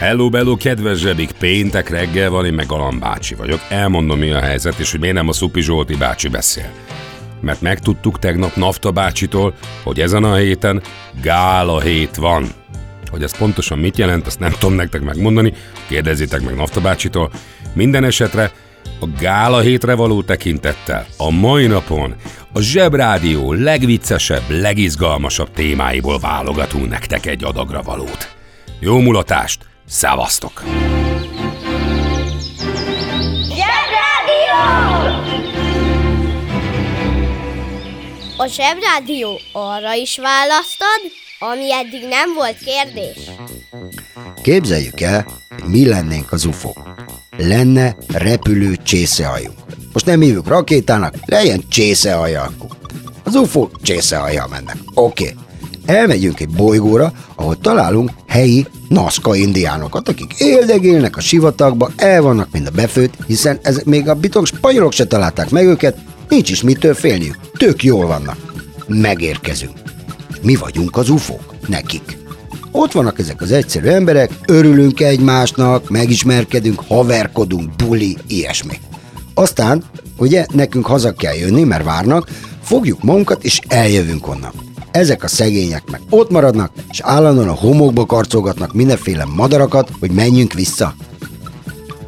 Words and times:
Hello, 0.00 0.28
bello, 0.28 0.56
kedves 0.56 0.98
zsebik, 0.98 1.32
péntek 1.32 1.88
reggel 1.88 2.30
van, 2.30 2.44
én 2.44 2.52
meg 2.52 2.66
Galan 2.66 2.98
bácsi 2.98 3.34
vagyok. 3.34 3.60
Elmondom, 3.68 4.18
mi 4.18 4.30
a 4.30 4.40
helyzet, 4.40 4.78
és 4.78 4.90
hogy 4.90 5.00
miért 5.00 5.14
nem 5.14 5.28
a 5.28 5.32
Szupi 5.32 5.60
Zsolti 5.60 5.96
bácsi 5.96 6.28
beszél. 6.28 6.70
Mert 7.40 7.60
megtudtuk 7.60 8.18
tegnap 8.18 8.54
Nafta 8.54 8.90
bácsitól, 8.90 9.54
hogy 9.82 10.00
ezen 10.00 10.24
a 10.24 10.34
héten 10.34 10.82
gála 11.22 11.80
hét 11.80 12.16
van. 12.16 12.48
Hogy 13.10 13.22
ez 13.22 13.38
pontosan 13.38 13.78
mit 13.78 13.96
jelent, 13.96 14.26
azt 14.26 14.38
nem 14.38 14.50
tudom 14.58 14.74
nektek 14.74 15.00
megmondani, 15.00 15.52
kérdezzétek 15.88 16.42
meg 16.42 16.54
Nafta 16.54 16.80
bácsitól. 16.80 17.30
Minden 17.72 18.04
esetre 18.04 18.52
a 19.00 19.06
gála 19.18 19.60
hétre 19.60 19.94
való 19.94 20.22
tekintettel 20.22 21.06
a 21.16 21.30
mai 21.30 21.66
napon 21.66 22.14
a 22.52 22.60
Zsebrádió 22.60 23.52
legviccesebb, 23.52 24.42
legizgalmasabb 24.48 25.50
témáiból 25.50 26.18
válogatunk 26.18 26.88
nektek 26.88 27.26
egy 27.26 27.44
adagra 27.44 27.82
valót. 27.82 28.34
Jó 28.78 28.98
mulatást! 29.00 29.69
Szevasztok! 29.90 30.62
Zsebrádió! 33.42 34.60
A 38.36 38.46
Zsebrádió 38.46 39.40
arra 39.52 39.94
is 39.94 40.18
választad, 40.18 41.00
ami 41.38 41.72
eddig 41.72 42.08
nem 42.08 42.34
volt 42.34 42.58
kérdés. 42.58 43.30
Képzeljük 44.42 45.00
el, 45.00 45.26
hogy 45.48 45.70
mi 45.70 45.86
lennénk 45.86 46.32
az 46.32 46.44
UFO. 46.44 46.72
Lenne 47.36 47.96
repülő 48.08 48.76
csészehajunk. 48.76 49.58
Most 49.92 50.06
nem 50.06 50.20
hívjuk 50.20 50.48
rakétának, 50.48 51.14
legyen 51.24 51.68
csészehajak. 51.68 52.52
Az 53.24 53.34
UFO 53.34 53.68
csészehajjal 53.82 54.46
mennek. 54.48 54.76
Oké. 54.94 55.24
Okay. 55.24 55.48
Elmegyünk 55.86 56.40
egy 56.40 56.48
bolygóra, 56.48 57.12
ahol 57.34 57.58
találunk 57.58 58.10
helyi 58.26 58.66
naszka 58.88 59.34
indiánokat, 59.34 60.08
akik 60.08 60.34
éldegélnek 60.38 61.16
a 61.16 61.20
sivatagba, 61.20 61.90
el 61.96 62.22
vannak 62.22 62.48
mind 62.52 62.66
a 62.66 62.70
befőtt, 62.70 63.14
hiszen 63.26 63.58
ezek 63.62 63.84
még 63.84 64.08
a 64.08 64.14
bitong 64.14 64.46
spanyolok 64.46 64.92
se 64.92 65.06
találták 65.06 65.50
meg 65.50 65.66
őket, 65.66 65.98
nincs 66.28 66.50
is 66.50 66.62
mitől 66.62 66.94
félniük, 66.94 67.38
tök 67.52 67.82
jól 67.82 68.06
vannak. 68.06 68.36
Megérkezünk. 68.86 69.78
Mi 70.42 70.54
vagyunk 70.54 70.96
az 70.96 71.08
ufók, 71.08 71.54
nekik. 71.66 72.18
Ott 72.72 72.92
vannak 72.92 73.18
ezek 73.18 73.40
az 73.40 73.52
egyszerű 73.52 73.88
emberek, 73.88 74.30
örülünk 74.46 75.00
egymásnak, 75.00 75.90
megismerkedünk, 75.90 76.82
haverkodunk, 76.86 77.76
buli, 77.76 78.16
ilyesmi. 78.26 78.78
Aztán, 79.34 79.84
ugye, 80.16 80.46
nekünk 80.52 80.86
haza 80.86 81.12
kell 81.12 81.34
jönni, 81.34 81.64
mert 81.64 81.84
várnak, 81.84 82.28
fogjuk 82.62 83.02
magunkat 83.02 83.44
és 83.44 83.60
eljövünk 83.68 84.28
onnan. 84.28 84.69
Ezek 84.90 85.22
a 85.22 85.28
szegények 85.28 85.90
meg 85.90 86.00
ott 86.10 86.30
maradnak, 86.30 86.72
és 86.90 87.00
állandóan 87.00 87.48
a 87.48 87.52
homokba 87.54 88.06
karcolgatnak 88.06 88.72
mindenféle 88.72 89.24
madarakat, 89.24 89.90
hogy 90.00 90.10
menjünk 90.10 90.52
vissza. 90.52 90.94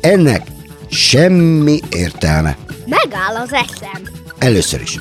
Ennek 0.01 0.47
semmi 0.89 1.81
értelme. 1.91 2.57
Megáll 2.87 3.43
az 3.43 3.53
eszem. 3.53 4.03
Először 4.39 4.81
is. 4.81 5.01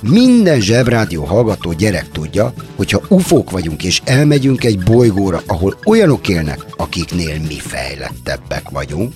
Minden 0.00 0.60
zsebrádió 0.60 1.24
hallgató 1.24 1.72
gyerek 1.72 2.10
tudja, 2.10 2.52
hogy 2.76 2.90
ha 2.90 3.00
ufók 3.08 3.50
vagyunk 3.50 3.84
és 3.84 4.02
elmegyünk 4.04 4.64
egy 4.64 4.78
bolygóra, 4.78 5.42
ahol 5.46 5.78
olyanok 5.84 6.28
élnek, 6.28 6.64
akiknél 6.76 7.38
mi 7.48 7.58
fejlettebbek 7.58 8.70
vagyunk, 8.70 9.12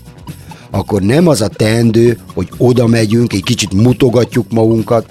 akkor 0.71 1.03
nem 1.03 1.27
az 1.27 1.41
a 1.41 1.49
teendő, 1.49 2.19
hogy 2.35 2.49
oda 2.57 2.87
megyünk, 2.87 3.33
egy 3.33 3.43
kicsit 3.43 3.73
mutogatjuk 3.73 4.51
magunkat, 4.51 5.07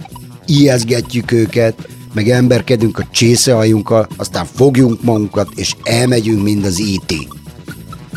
ijeszgetjük 0.45 1.31
őket, 1.31 1.87
meg 2.13 2.29
emberkedünk 2.29 2.99
a 2.99 3.07
csészehajunkkal, 3.11 4.07
aztán 4.17 4.45
fogjunk 4.45 5.03
magunkat, 5.03 5.49
és 5.55 5.75
elmegyünk, 5.83 6.43
mind 6.43 6.65
az 6.65 6.79
IT. 6.79 7.13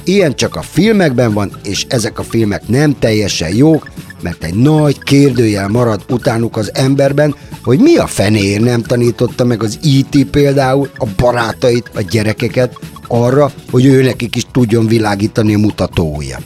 Ilyen 0.05 0.35
csak 0.35 0.57
a 0.57 0.63
filmekben 0.63 1.33
van, 1.33 1.53
és 1.65 1.87
ezek 1.89 2.19
a 2.19 2.23
filmek 2.23 2.69
nem 2.69 2.99
teljesen 2.99 3.55
jók, 3.55 3.91
mert 4.23 4.45
egy 4.45 4.55
nagy 4.55 5.03
kérdőjel 5.03 5.69
marad 5.69 6.05
utánuk 6.09 6.57
az 6.57 6.75
emberben, 6.75 7.35
hogy 7.63 7.79
mi 7.79 7.97
a 7.97 8.07
fenér 8.07 8.61
nem 8.61 8.83
tanította 8.83 9.45
meg 9.45 9.63
az 9.63 9.79
IT 9.83 10.27
például 10.31 10.91
a 10.97 11.07
barátait, 11.17 11.91
a 11.95 12.01
gyerekeket 12.01 12.79
arra, 13.07 13.53
hogy 13.71 13.85
ő 13.85 14.03
nekik 14.03 14.37
is 14.37 14.47
tudjon 14.53 14.87
világítani 14.87 15.55
a 15.55 15.59
mutatója. 15.59 16.39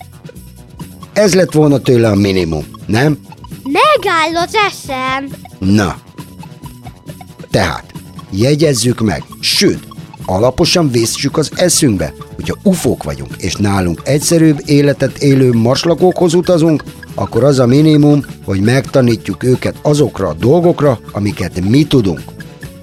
Ez 1.13 1.35
lett 1.35 1.53
volna 1.53 1.79
tőle 1.79 2.09
a 2.09 2.15
minimum, 2.15 2.65
nem? 2.87 3.19
Megáll 3.63 4.43
az 4.45 4.55
eszem. 4.55 5.29
Na. 5.59 6.06
Tehát, 7.57 7.93
jegyezzük 8.31 9.01
meg, 9.01 9.23
sőt, 9.41 9.89
alaposan 10.25 10.91
vészsük 10.91 11.37
az 11.37 11.51
eszünkbe, 11.55 12.13
hogyha 12.35 12.57
ufók 12.63 13.03
vagyunk, 13.03 13.31
és 13.39 13.55
nálunk 13.55 14.01
egyszerűbb 14.05 14.63
életet 14.65 15.19
élő 15.19 15.53
marslakókhoz 15.53 16.35
utazunk, 16.35 16.85
akkor 17.15 17.45
az 17.45 17.59
a 17.59 17.67
minimum, 17.67 18.25
hogy 18.45 18.61
megtanítjuk 18.61 19.43
őket 19.43 19.75
azokra 19.83 20.29
a 20.29 20.35
dolgokra, 20.35 21.01
amiket 21.13 21.69
mi 21.69 21.85
tudunk. 21.85 22.21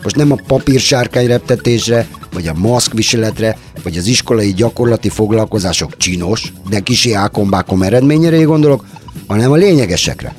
Most 0.04 0.16
nem 0.16 0.32
a 0.32 0.40
papírsárkány 0.48 1.28
reptetésre, 1.28 2.08
vagy 2.34 2.48
a 2.48 2.54
maszkviseletre, 2.54 3.58
vagy 3.84 3.98
az 3.98 4.06
iskolai 4.06 4.54
gyakorlati 4.54 5.10
foglalkozások 5.10 5.98
csinos, 5.98 6.54
de 6.70 6.80
kisi 6.80 7.14
ákombákom 7.14 7.84
eredményére 7.84 8.42
gondolok, 8.42 8.86
hanem 9.28 9.52
a 9.52 9.56
lényegesekre. 9.56 10.36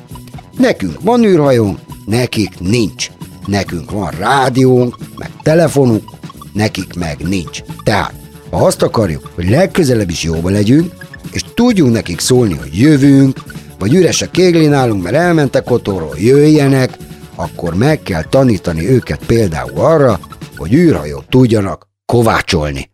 Nekünk 0.57 1.01
van 1.01 1.23
űrhajónk, 1.23 1.79
nekik 2.05 2.59
nincs. 2.59 3.09
Nekünk 3.45 3.91
van 3.91 4.09
rádiónk, 4.09 4.97
meg 5.17 5.29
telefonunk, 5.43 6.09
nekik 6.53 6.93
meg 6.93 7.17
nincs. 7.19 7.59
Tehát, 7.83 8.13
ha 8.51 8.65
azt 8.65 8.81
akarjuk, 8.81 9.29
hogy 9.35 9.49
legközelebb 9.49 10.09
is 10.09 10.23
jóba 10.23 10.49
legyünk, 10.49 10.93
és 11.31 11.41
tudjunk 11.53 11.93
nekik 11.93 12.19
szólni, 12.19 12.53
hogy 12.57 12.79
jövünk, 12.79 13.43
vagy 13.79 13.93
üres 13.93 14.21
a 14.21 14.29
kégli 14.31 14.67
nálunk, 14.67 15.03
mert 15.03 15.15
elmentek 15.15 15.71
otthonról, 15.71 16.15
jöjjenek, 16.17 16.97
akkor 17.35 17.73
meg 17.75 18.01
kell 18.01 18.23
tanítani 18.23 18.89
őket 18.89 19.19
például 19.25 19.71
arra, 19.79 20.19
hogy 20.57 20.73
űrhajót 20.73 21.29
tudjanak 21.29 21.87
kovácsolni. 22.05 22.91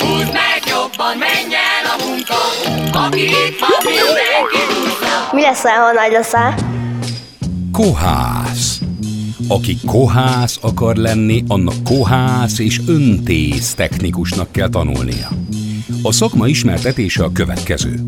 Húzd 0.00 0.32
meg 0.32 0.62
jobban, 0.66 1.16
menj 1.18 1.54
el 1.54 1.84
a 1.98 2.04
munka, 2.06 2.34
aki 3.06 3.22
itt 3.22 3.58
van, 3.60 3.70
mindenki. 3.84 4.58
Mi 5.32 5.40
leszel, 5.40 5.80
ha 5.80 5.92
nagy 5.92 6.12
leszel? 6.12 6.54
Kohász. 7.72 8.78
Aki 9.50 9.78
kohász 9.86 10.58
akar 10.60 10.96
lenni, 10.96 11.44
annak 11.46 11.74
kohász 11.84 12.58
és 12.58 12.80
öntész 12.86 13.74
technikusnak 13.74 14.52
kell 14.52 14.68
tanulnia. 14.68 15.28
A 16.02 16.12
szakma 16.12 16.46
ismertetése 16.46 17.24
a 17.24 17.32
következő. 17.32 18.00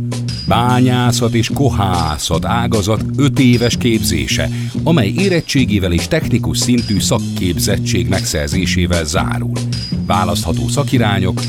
Bányászat 0.49 1.35
és 1.35 1.51
kohászat 1.55 2.45
ágazat 2.45 3.05
5 3.17 3.39
éves 3.39 3.77
képzése, 3.77 4.49
amely 4.83 5.13
érettségével 5.17 5.93
és 5.93 6.09
technikus 6.09 6.59
szintű 6.59 7.01
szakképzettség 7.01 8.09
megszerzésével 8.09 9.05
zárul. 9.05 9.59
Választható 10.07 10.69
szakirányok, 10.69 11.41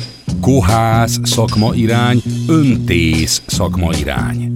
kohász 0.41 1.19
szakmairány, 1.23 2.21
öntész 2.47 3.41
szakmairány. 3.45 4.52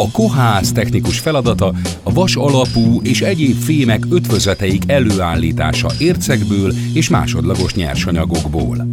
A 0.00 0.10
kohász 0.10 0.72
technikus 0.72 1.18
feladata 1.18 1.74
a 2.02 2.12
vas 2.12 2.36
alapú 2.36 3.00
és 3.02 3.20
egyéb 3.20 3.56
fémek 3.56 4.06
ötvözeteik 4.10 4.82
előállítása 4.86 5.90
ércekből 5.98 6.72
és 6.92 7.08
másodlagos 7.08 7.74
nyersanyagokból. 7.74 8.86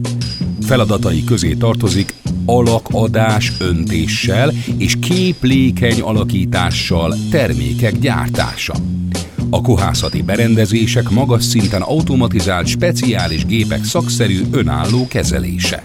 Feladatai 0.61 1.23
közé 1.23 1.53
tartozik 1.53 2.13
alakadás 2.45 3.53
öntéssel 3.59 4.51
és 4.77 4.99
képlékeny 4.99 6.01
alakítással 6.01 7.15
termékek 7.31 7.99
gyártása. 7.99 8.73
A 9.49 9.61
kohászati 9.61 10.21
berendezések 10.21 11.09
magas 11.09 11.43
szinten 11.43 11.81
automatizált 11.81 12.67
speciális 12.67 13.45
gépek 13.45 13.83
szakszerű 13.83 14.41
önálló 14.51 15.07
kezelése. 15.07 15.83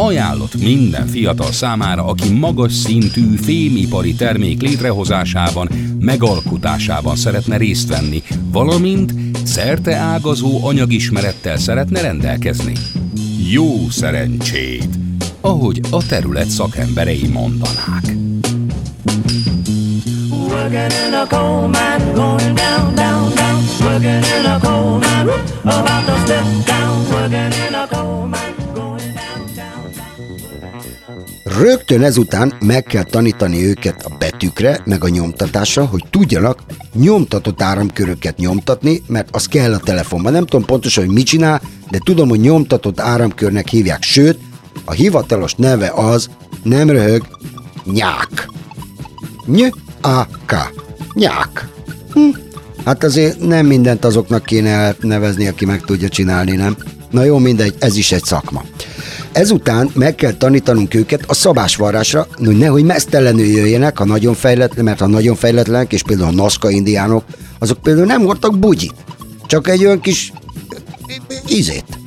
Ajánlott 0.00 0.60
minden 0.60 1.06
fiatal 1.06 1.52
számára, 1.52 2.04
aki 2.04 2.32
magas 2.32 2.72
szintű 2.72 3.36
fémipari 3.36 4.14
termék 4.14 4.62
létrehozásában, 4.62 5.68
megalkotásában 6.00 7.16
szeretne 7.16 7.56
részt 7.56 7.88
venni, 7.88 8.22
valamint 8.52 9.14
szerte 9.44 9.96
ágazó 9.96 10.66
anyagismerettel 10.66 11.56
szeretne 11.56 12.00
rendelkezni. 12.00 12.72
Jó 13.50 13.88
szerencsét! 13.90 14.88
Ahogy 15.40 15.80
a 15.90 16.06
terület 16.06 16.48
szakemberei 16.48 17.28
mondanák. 17.32 18.04
Working 20.30 20.92
in 21.06 21.14
a 21.14 21.26
coal 21.28 21.68
mine, 21.68 22.12
going 22.14 22.54
down, 22.54 22.94
down, 22.94 23.34
down. 23.34 23.62
Working 23.80 24.24
in 24.38 24.46
a 24.46 24.58
coal 24.60 24.98
mine, 24.98 25.30
about 25.62 26.06
to 26.06 26.16
step 26.24 26.44
down. 26.64 27.06
Working 27.10 27.52
in 27.68 27.74
a 27.74 27.86
coal 27.88 28.26
mine, 28.26 28.49
Rögtön 31.44 32.02
ezután 32.02 32.52
meg 32.60 32.82
kell 32.82 33.02
tanítani 33.02 33.64
őket 33.64 34.04
a 34.04 34.16
betűkre, 34.18 34.80
meg 34.84 35.04
a 35.04 35.08
nyomtatásra, 35.08 35.84
hogy 35.84 36.04
tudjanak 36.10 36.58
nyomtatott 36.94 37.62
áramköröket 37.62 38.36
nyomtatni, 38.36 39.02
mert 39.06 39.28
az 39.30 39.46
kell 39.46 39.72
a 39.72 39.78
telefonban. 39.78 40.32
Nem 40.32 40.46
tudom 40.46 40.66
pontosan, 40.66 41.04
hogy 41.04 41.14
mit 41.14 41.26
csinál, 41.26 41.60
de 41.90 41.98
tudom, 42.04 42.28
hogy 42.28 42.40
nyomtatott 42.40 43.00
áramkörnek 43.00 43.68
hívják. 43.68 44.02
Sőt, 44.02 44.38
a 44.84 44.92
hivatalos 44.92 45.54
neve 45.54 45.92
az, 45.94 46.28
nem 46.62 46.90
röhög, 46.90 47.26
nyák. 47.84 48.48
Ny, 49.46 49.72
a, 50.00 50.24
k. 50.24 50.54
Nyák. 51.14 51.68
Hm. 52.12 52.28
Hát 52.84 53.04
azért 53.04 53.40
nem 53.40 53.66
mindent 53.66 54.04
azoknak 54.04 54.44
kéne 54.44 54.94
nevezni, 55.00 55.46
aki 55.46 55.64
meg 55.64 55.80
tudja 55.80 56.08
csinálni, 56.08 56.56
nem? 56.56 56.76
Na 57.10 57.24
jó, 57.24 57.38
mindegy, 57.38 57.74
ez 57.78 57.96
is 57.96 58.12
egy 58.12 58.24
szakma. 58.24 58.64
Ezután 59.32 59.90
meg 59.94 60.14
kell 60.14 60.32
tanítanunk 60.32 60.94
őket 60.94 61.24
a 61.26 61.34
szabásvarrásra, 61.34 62.26
hogy 62.44 62.58
nehogy 62.58 62.84
mesztelenül 62.84 63.46
jöjjenek, 63.46 63.98
ha 63.98 64.04
nagyon 64.04 64.34
fejletlen, 64.34 64.84
mert 64.84 65.00
ha 65.00 65.06
nagyon 65.06 65.34
fejletlenek, 65.34 65.92
és 65.92 66.02
például 66.02 66.28
a 66.28 66.42
Nazca 66.42 66.70
indiánok, 66.70 67.24
azok 67.58 67.78
például 67.78 68.06
nem 68.06 68.22
hordtak 68.22 68.58
bugyit, 68.58 68.94
csak 69.46 69.68
egy 69.68 69.84
olyan 69.84 70.00
kis 70.00 70.32
ízét. 71.48 71.98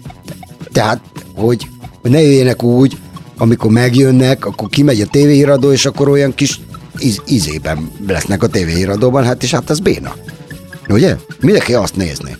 Tehát, 0.71 1.01
hogy 1.35 1.67
ne 2.01 2.21
jöjjenek 2.21 2.63
úgy, 2.63 2.97
amikor 3.37 3.71
megjönnek, 3.71 4.45
akkor 4.45 4.69
kimegy 4.69 5.01
a 5.01 5.07
tévéhíradó, 5.07 5.71
és 5.71 5.85
akkor 5.85 6.09
olyan 6.09 6.33
kis 6.35 6.59
íz, 6.99 7.21
ízében 7.27 7.91
lesznek 8.07 8.43
a 8.43 8.47
tévéhíradóban, 8.47 9.23
hát 9.23 9.43
és 9.43 9.51
hát 9.51 9.69
ez 9.69 9.79
béna. 9.79 10.15
Ugye? 10.89 11.15
Mindenki 11.39 11.73
azt 11.73 11.95
nézni. 11.95 12.37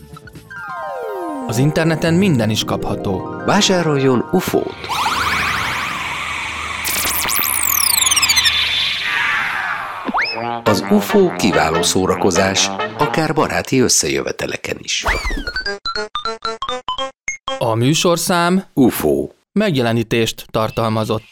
Az 1.47 1.57
interneten 1.57 2.13
minden 2.13 2.49
is 2.49 2.63
kapható. 2.63 3.41
Vásároljon 3.45 4.25
UFO-t! 4.31 4.75
Az 10.63 10.83
UFO 10.89 11.35
kiváló 11.35 11.81
szórakozás, 11.81 12.69
akár 12.97 13.33
baráti 13.33 13.79
összejöveteleken 13.79 14.77
is. 14.79 15.05
A 17.57 17.73
műsorszám 17.73 18.63
UFO. 18.73 19.29
megjelenítést 19.51 20.45
tartalmazott. 20.51 21.23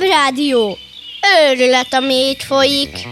Zsebrádió! 0.00 0.78
Őrület, 1.50 1.94
ami 1.94 2.14
itt 2.14 2.42
folyik. 2.42 3.08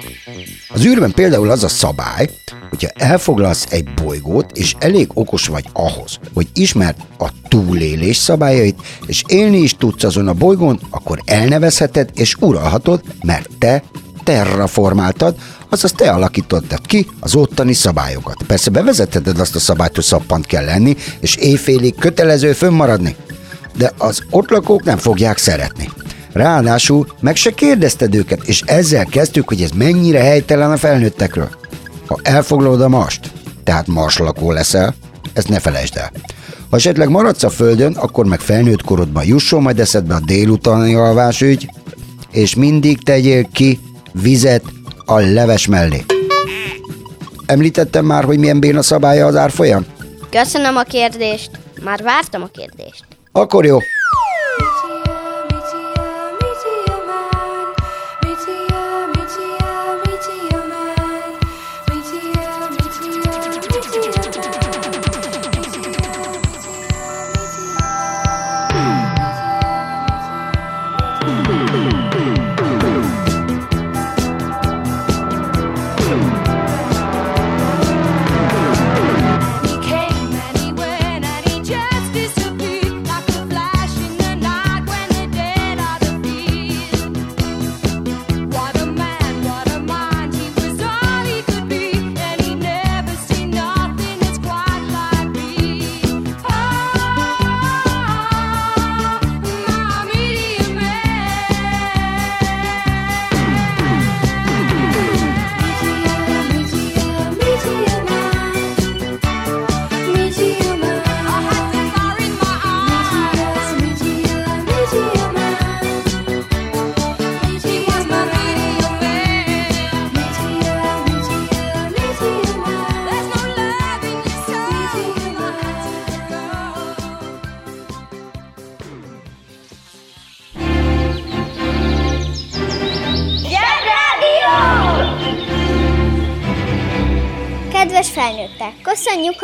Az 0.68 0.84
űrben 0.84 1.12
például 1.12 1.50
az 1.50 1.64
a 1.64 1.68
szabály, 1.68 2.28
hogyha 2.68 2.88
elfoglalsz 2.94 3.66
egy 3.70 3.88
bolygót, 3.94 4.50
és 4.54 4.74
elég 4.78 5.08
okos 5.14 5.46
vagy 5.46 5.64
ahhoz, 5.72 6.18
hogy 6.34 6.46
ismerd 6.52 6.96
a 7.18 7.28
túlélés 7.48 8.16
szabályait, 8.16 8.78
és 9.06 9.22
élni 9.26 9.58
is 9.58 9.74
tudsz 9.78 10.04
azon 10.04 10.28
a 10.28 10.32
bolygón, 10.32 10.80
akkor 10.90 11.22
elnevezheted 11.24 12.10
és 12.14 12.36
uralhatod, 12.40 13.00
mert 13.22 13.48
te 13.58 13.82
terraformáltad, 14.24 15.34
azaz 15.68 15.92
te 15.92 16.10
alakítottad 16.10 16.86
ki 16.86 17.06
az 17.20 17.34
ottani 17.34 17.72
szabályokat. 17.72 18.42
Persze 18.46 18.70
bevezetheted 18.70 19.40
azt 19.40 19.54
a 19.54 19.60
szabályt, 19.60 19.94
hogy 19.94 20.04
szappant 20.04 20.46
kell 20.46 20.64
lenni, 20.64 20.96
és 21.20 21.36
éjfélig 21.36 21.94
kötelező 21.94 22.52
fönnmaradni, 22.52 23.16
de 23.76 23.92
az 23.98 24.22
ott 24.30 24.50
lakók 24.50 24.84
nem 24.84 24.98
fogják 24.98 25.38
szeretni. 25.38 25.88
Ráadásul 26.38 27.06
meg 27.20 27.36
se 27.36 27.50
kérdezted 27.50 28.14
őket, 28.14 28.42
és 28.44 28.62
ezzel 28.66 29.04
kezdtük, 29.04 29.48
hogy 29.48 29.62
ez 29.62 29.70
mennyire 29.70 30.20
helytelen 30.20 30.70
a 30.70 30.76
felnőttekről. 30.76 31.48
Ha 32.06 32.18
elfoglalod 32.22 32.80
a 32.80 32.88
mast, 32.88 33.30
tehát 33.64 33.86
marslakó 33.86 34.52
leszel, 34.52 34.94
ezt 35.32 35.48
ne 35.48 35.58
felejtsd 35.58 35.96
el. 35.96 36.12
Ha 36.70 36.76
esetleg 36.76 37.08
maradsz 37.08 37.42
a 37.42 37.50
földön, 37.50 37.92
akkor 37.92 38.26
meg 38.26 38.40
felnőtt 38.40 38.82
korodban 38.82 39.24
jusson 39.24 39.62
majd 39.62 39.78
eszedbe 39.78 40.14
a 40.14 40.20
délutáni 40.20 40.94
alvásügy, 40.94 41.70
és 42.30 42.54
mindig 42.54 43.02
tegyél 43.02 43.48
ki 43.52 43.80
vizet 44.12 44.64
a 45.04 45.18
leves 45.18 45.66
mellé. 45.66 46.04
Említettem 47.46 48.04
már, 48.04 48.24
hogy 48.24 48.38
milyen 48.38 48.60
béna 48.60 48.82
szabálya 48.82 49.26
az 49.26 49.36
árfolyam? 49.36 49.86
Köszönöm 50.30 50.76
a 50.76 50.82
kérdést. 50.82 51.50
Már 51.82 52.02
vártam 52.02 52.42
a 52.42 52.48
kérdést. 52.52 53.04
Akkor 53.32 53.64
jó. 53.64 53.78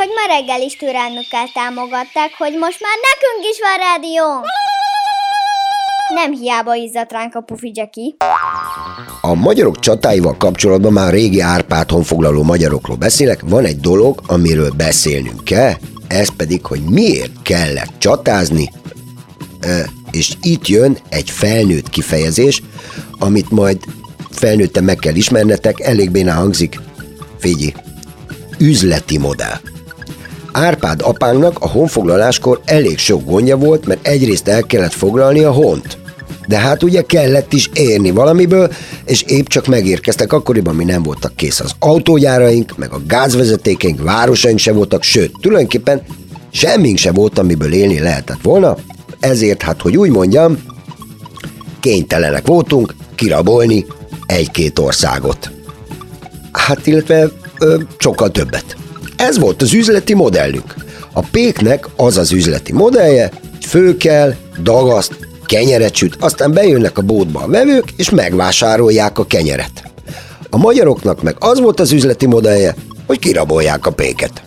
Hogy 0.05 0.13
ma 0.15 0.35
reggel 0.35 0.61
is 0.61 0.77
türelmükkel 0.77 1.47
támogatták, 1.55 2.31
hogy 2.39 2.53
most 2.53 2.81
már 2.81 2.97
nekünk 3.11 3.53
is 3.53 3.59
van 3.67 3.77
rádió. 3.87 4.25
Nem 6.15 6.33
hiába 6.33 6.75
izzadt 6.75 7.13
ránk 7.13 7.35
a 7.35 7.41
pufi 7.41 7.73
Jackie. 7.75 8.15
A 9.21 9.35
magyarok 9.35 9.79
csatáival 9.79 10.37
kapcsolatban 10.37 10.93
már 10.93 11.13
régi 11.13 11.41
Árpád 11.41 11.91
honfoglaló 11.91 12.43
magyarokról 12.43 12.97
beszélek, 12.97 13.41
van 13.45 13.65
egy 13.65 13.81
dolog, 13.81 14.21
amiről 14.27 14.71
beszélnünk 14.77 15.45
kell, 15.45 15.73
ez 16.09 16.37
pedig, 16.37 16.67
hogy 16.67 16.81
miért 16.81 17.43
kellett 17.43 17.93
csatázni, 17.99 18.71
Ö, 19.61 19.81
és 20.11 20.33
itt 20.43 20.69
jön 20.69 20.99
egy 21.09 21.31
felnőtt 21.31 21.89
kifejezés, 21.89 22.63
amit 23.19 23.51
majd 23.51 23.79
felnőtten 24.31 24.85
meg 24.85 24.97
kell 24.97 25.15
ismernetek, 25.15 25.81
elég 25.81 26.11
béna 26.11 26.33
hangzik. 26.33 26.81
Figyelj, 27.39 27.73
üzleti 28.59 29.19
modell. 29.19 29.73
Árpád 30.57 31.01
apánknak 31.03 31.57
a 31.61 31.69
honfoglaláskor 31.69 32.61
elég 32.65 32.99
sok 32.99 33.25
gondja 33.25 33.57
volt, 33.57 33.87
mert 33.87 34.07
egyrészt 34.07 34.49
el 34.49 34.63
kellett 34.63 34.93
foglalni 34.93 35.41
a 35.41 35.51
hont. 35.51 35.99
De 36.49 36.59
hát 36.59 36.83
ugye 36.83 37.03
kellett 37.03 37.53
is 37.53 37.71
érni 37.73 38.11
valamiből, 38.11 38.73
és 39.05 39.23
épp 39.23 39.47
csak 39.47 39.67
megérkeztek 39.67 40.33
akkoriban, 40.33 40.75
mi 40.75 40.85
nem 40.85 41.03
voltak 41.03 41.37
kész 41.37 41.61
az 41.61 41.73
autógyáraink, 41.79 42.77
meg 42.77 42.93
a 42.93 43.01
gázvezetékeink, 43.07 44.03
városaink 44.03 44.59
se 44.59 44.73
voltak, 44.73 45.03
sőt, 45.03 45.33
tulajdonképpen 45.41 46.03
semmink 46.51 46.99
se 46.99 47.13
volt, 47.13 47.39
amiből 47.39 47.73
élni 47.73 47.99
lehetett 47.99 48.43
volna, 48.43 48.77
ezért 49.21 49.63
hát, 49.63 49.81
hogy 49.81 49.97
úgy 49.97 50.11
mondjam, 50.11 50.59
kénytelenek 51.81 52.47
voltunk 52.47 52.95
kirabolni 53.15 53.87
egy-két 54.27 54.79
országot. 54.79 55.51
Hát 56.53 56.87
illetve 56.87 57.29
ö, 57.59 57.81
sokkal 57.99 58.31
többet. 58.31 58.77
Ez 59.17 59.39
volt 59.39 59.63
az 59.63 59.73
üzleti 59.73 60.15
modellünk. 60.15 60.75
A 61.13 61.21
péknek 61.21 61.89
az 61.97 62.17
az 62.17 62.33
üzleti 62.33 62.73
modellje, 62.73 63.31
hogy 63.51 63.65
fölkel, 63.65 64.37
dagaszt, 64.63 65.17
kenyeret 65.47 65.95
süt, 65.95 66.17
aztán 66.21 66.53
bejönnek 66.53 66.99
a 66.99 67.03
bótba 67.03 67.41
a 67.41 67.49
vevők, 67.49 67.85
és 67.97 68.11
megvásárolják 68.11 69.19
a 69.19 69.27
kenyeret. 69.27 69.93
A 70.51 70.57
magyaroknak 70.57 71.23
meg 71.23 71.37
az 71.39 71.61
volt 71.61 71.81
az 71.81 71.93
üzleti 71.93 72.27
modellje, 72.27 72.75
hogy 73.07 73.19
kirabolják 73.19 73.87
a 73.87 73.93
péket. 73.93 74.43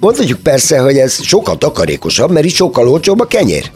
Mondhatjuk 0.00 0.40
persze, 0.40 0.78
hogy 0.78 0.96
ez 0.96 1.22
sokkal 1.22 1.58
takarékosabb, 1.58 2.30
mert 2.30 2.46
itt 2.46 2.54
sokkal 2.54 2.88
olcsóbb 2.88 3.20
a 3.20 3.26
kenyér. 3.26 3.70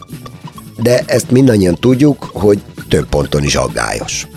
De 0.81 1.03
ezt 1.05 1.31
mindannyian 1.31 1.75
tudjuk, 1.75 2.29
hogy 2.33 2.61
több 2.89 3.09
ponton 3.09 3.43
is 3.43 3.55
aggályos. 3.55 4.27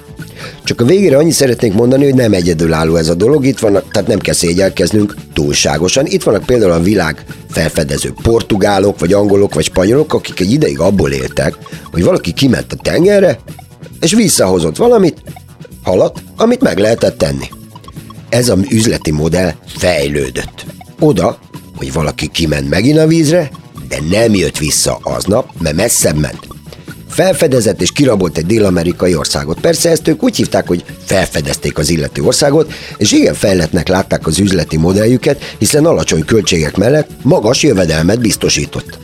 Csak 0.64 0.80
a 0.80 0.84
végére 0.84 1.16
annyit 1.16 1.32
szeretnék 1.32 1.72
mondani, 1.72 2.04
hogy 2.04 2.14
nem 2.14 2.32
egyedülálló 2.32 2.96
ez 2.96 3.08
a 3.08 3.14
dolog, 3.14 3.46
itt 3.46 3.58
vannak, 3.58 3.90
tehát 3.90 4.08
nem 4.08 4.18
kell 4.18 4.34
szégyelkeznünk 4.34 5.14
túlságosan. 5.32 6.06
Itt 6.06 6.22
vannak 6.22 6.44
például 6.44 6.72
a 6.72 6.80
világ 6.80 7.24
felfedező 7.50 8.12
portugálok, 8.22 8.98
vagy 8.98 9.12
angolok, 9.12 9.54
vagy 9.54 9.64
spanyolok, 9.64 10.14
akik 10.14 10.40
egy 10.40 10.52
ideig 10.52 10.80
abból 10.80 11.10
éltek, 11.10 11.56
hogy 11.92 12.04
valaki 12.04 12.32
kiment 12.32 12.72
a 12.72 12.76
tengerre, 12.76 13.38
és 14.00 14.12
visszahozott 14.12 14.76
valamit, 14.76 15.22
halat, 15.82 16.22
amit 16.36 16.60
meg 16.60 16.78
lehetett 16.78 17.18
tenni. 17.18 17.48
Ez 18.28 18.48
a 18.48 18.56
üzleti 18.70 19.10
modell 19.10 19.52
fejlődött. 19.66 20.66
Oda, 21.00 21.38
hogy 21.76 21.92
valaki 21.92 22.28
kiment 22.28 22.68
megint 22.68 22.98
a 22.98 23.06
vízre, 23.06 23.50
de 23.88 23.98
nem 24.10 24.34
jött 24.34 24.58
vissza 24.58 24.98
aznap, 25.02 25.48
mert 25.58 25.76
messzebb 25.76 26.16
ment. 26.16 26.55
Felfedezett 27.16 27.80
és 27.80 27.92
kirabolt 27.92 28.38
egy 28.38 28.46
dél-amerikai 28.46 29.14
országot. 29.14 29.61
Persze 29.61 29.90
ezt 29.90 30.08
ők 30.08 30.23
úgy 30.23 30.37
hívták, 30.37 30.66
hogy 30.66 30.85
felfedezték 31.04 31.78
az 31.78 31.90
illető 31.90 32.23
országot, 32.23 32.73
és 32.96 33.12
igen 33.12 33.35
fejletnek 33.35 33.88
látták 33.88 34.26
az 34.26 34.38
üzleti 34.38 34.76
modelljüket, 34.76 35.42
hiszen 35.58 35.85
alacsony 35.85 36.25
költségek 36.25 36.76
mellett 36.76 37.11
magas 37.23 37.62
jövedelmet 37.62 38.20
biztosított. 38.20 38.99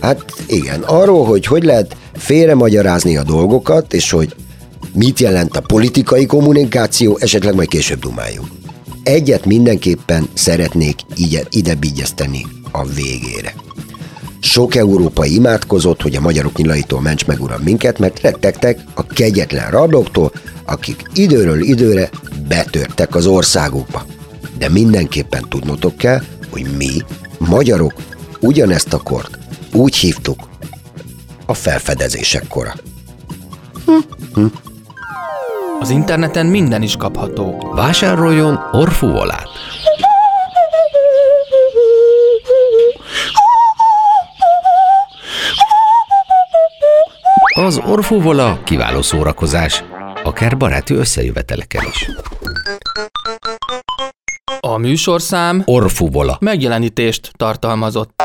Hát 0.00 0.24
igen, 0.46 0.80
arról, 0.80 1.24
hogy 1.24 1.46
hogy 1.46 1.64
lehet 1.64 1.96
félremagyarázni 2.14 3.16
a 3.16 3.22
dolgokat, 3.22 3.92
és 3.92 4.10
hogy 4.10 4.34
mit 4.92 5.20
jelent 5.20 5.56
a 5.56 5.60
politikai 5.60 6.26
kommunikáció, 6.26 7.18
esetleg 7.20 7.54
majd 7.54 7.68
később 7.68 7.98
dumáljunk. 7.98 8.48
Egyet 9.02 9.44
mindenképpen 9.44 10.28
szeretnék 10.34 10.96
ide, 11.14 11.42
ide 11.50 11.76
a 12.70 12.84
végére. 12.84 13.65
Sok 14.40 14.74
európai 14.74 15.34
imádkozott, 15.34 16.02
hogy 16.02 16.16
a 16.16 16.20
magyarok 16.20 16.56
nyilaitól 16.56 17.00
ments 17.00 17.26
meg 17.26 17.40
uram 17.40 17.62
minket, 17.62 17.98
mert 17.98 18.20
rettegtek 18.20 18.78
a 18.94 19.06
kegyetlen 19.06 19.70
rablóktól, 19.70 20.32
akik 20.64 21.02
időről 21.14 21.60
időre 21.60 22.10
betörtek 22.48 23.14
az 23.14 23.26
országukba. 23.26 24.06
De 24.58 24.68
mindenképpen 24.68 25.44
tudnotok 25.48 25.96
kell, 25.96 26.22
hogy 26.50 26.66
mi, 26.76 26.90
magyarok, 27.38 27.92
ugyanezt 28.40 28.92
a 28.92 28.98
kort 28.98 29.38
úgy 29.72 29.96
hívtuk 29.96 30.48
a 31.46 31.54
felfedezések 31.54 32.48
kora. 32.48 32.74
Az 35.80 35.90
interneten 35.90 36.46
minden 36.46 36.82
is 36.82 36.96
kapható. 36.96 37.72
Vásároljon 37.74 38.60
orfuvolát. 38.72 39.48
Az 47.58 47.80
orfuvola 47.86 48.58
kiváló 48.64 49.02
szórakozás, 49.02 49.84
akár 50.24 50.56
baráti 50.56 50.94
összejöveteleken 50.94 51.84
is. 51.90 52.10
A 54.60 54.76
műsorszám 54.76 55.62
Orfuvola. 55.64 56.36
megjelenítést 56.40 57.30
tartalmazott. 57.36 58.22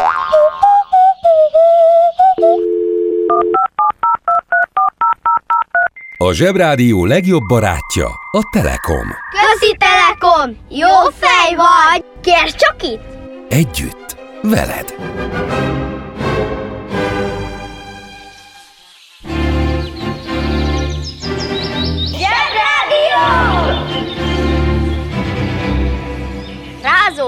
A 6.18 6.32
Zsebrádió 6.34 7.06
legjobb 7.06 7.44
barátja 7.48 8.08
a 8.32 8.50
Telekom. 8.52 9.08
Közi 9.32 9.78
Telekom! 9.78 10.58
Jó 10.70 11.10
fej 11.20 11.56
vagy! 11.56 12.06
Kérd 12.22 12.56
csak 12.56 12.76
itt! 12.84 13.04
Együtt, 13.50 14.16
veled. 14.42 14.96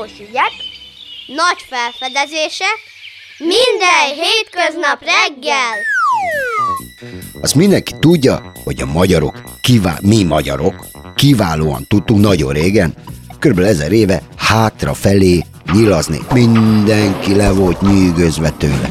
Rázós 0.03 0.19
ügyek, 0.19 0.51
nagy 1.27 1.65
felfedezések, 1.69 2.77
minden 3.37 4.23
hétköznap 4.23 4.99
reggel! 4.99 5.75
Azt 7.41 7.55
mindenki 7.55 7.93
tudja, 7.99 8.51
hogy 8.63 8.81
a 8.81 8.85
magyarok, 8.85 9.43
kivá- 9.61 10.01
mi 10.01 10.23
magyarok, 10.23 10.85
kiválóan 11.15 11.87
tudtunk 11.87 12.21
nagyon 12.21 12.53
régen, 12.53 12.93
körülbelül 13.39 13.71
ezer 13.71 13.91
éve 13.91 14.21
hátrafelé 14.37 15.43
nyilazni. 15.73 16.19
Mindenki 16.33 17.35
le 17.35 17.51
volt 17.51 17.81
nyűgözve 17.81 18.49
tőle. 18.49 18.89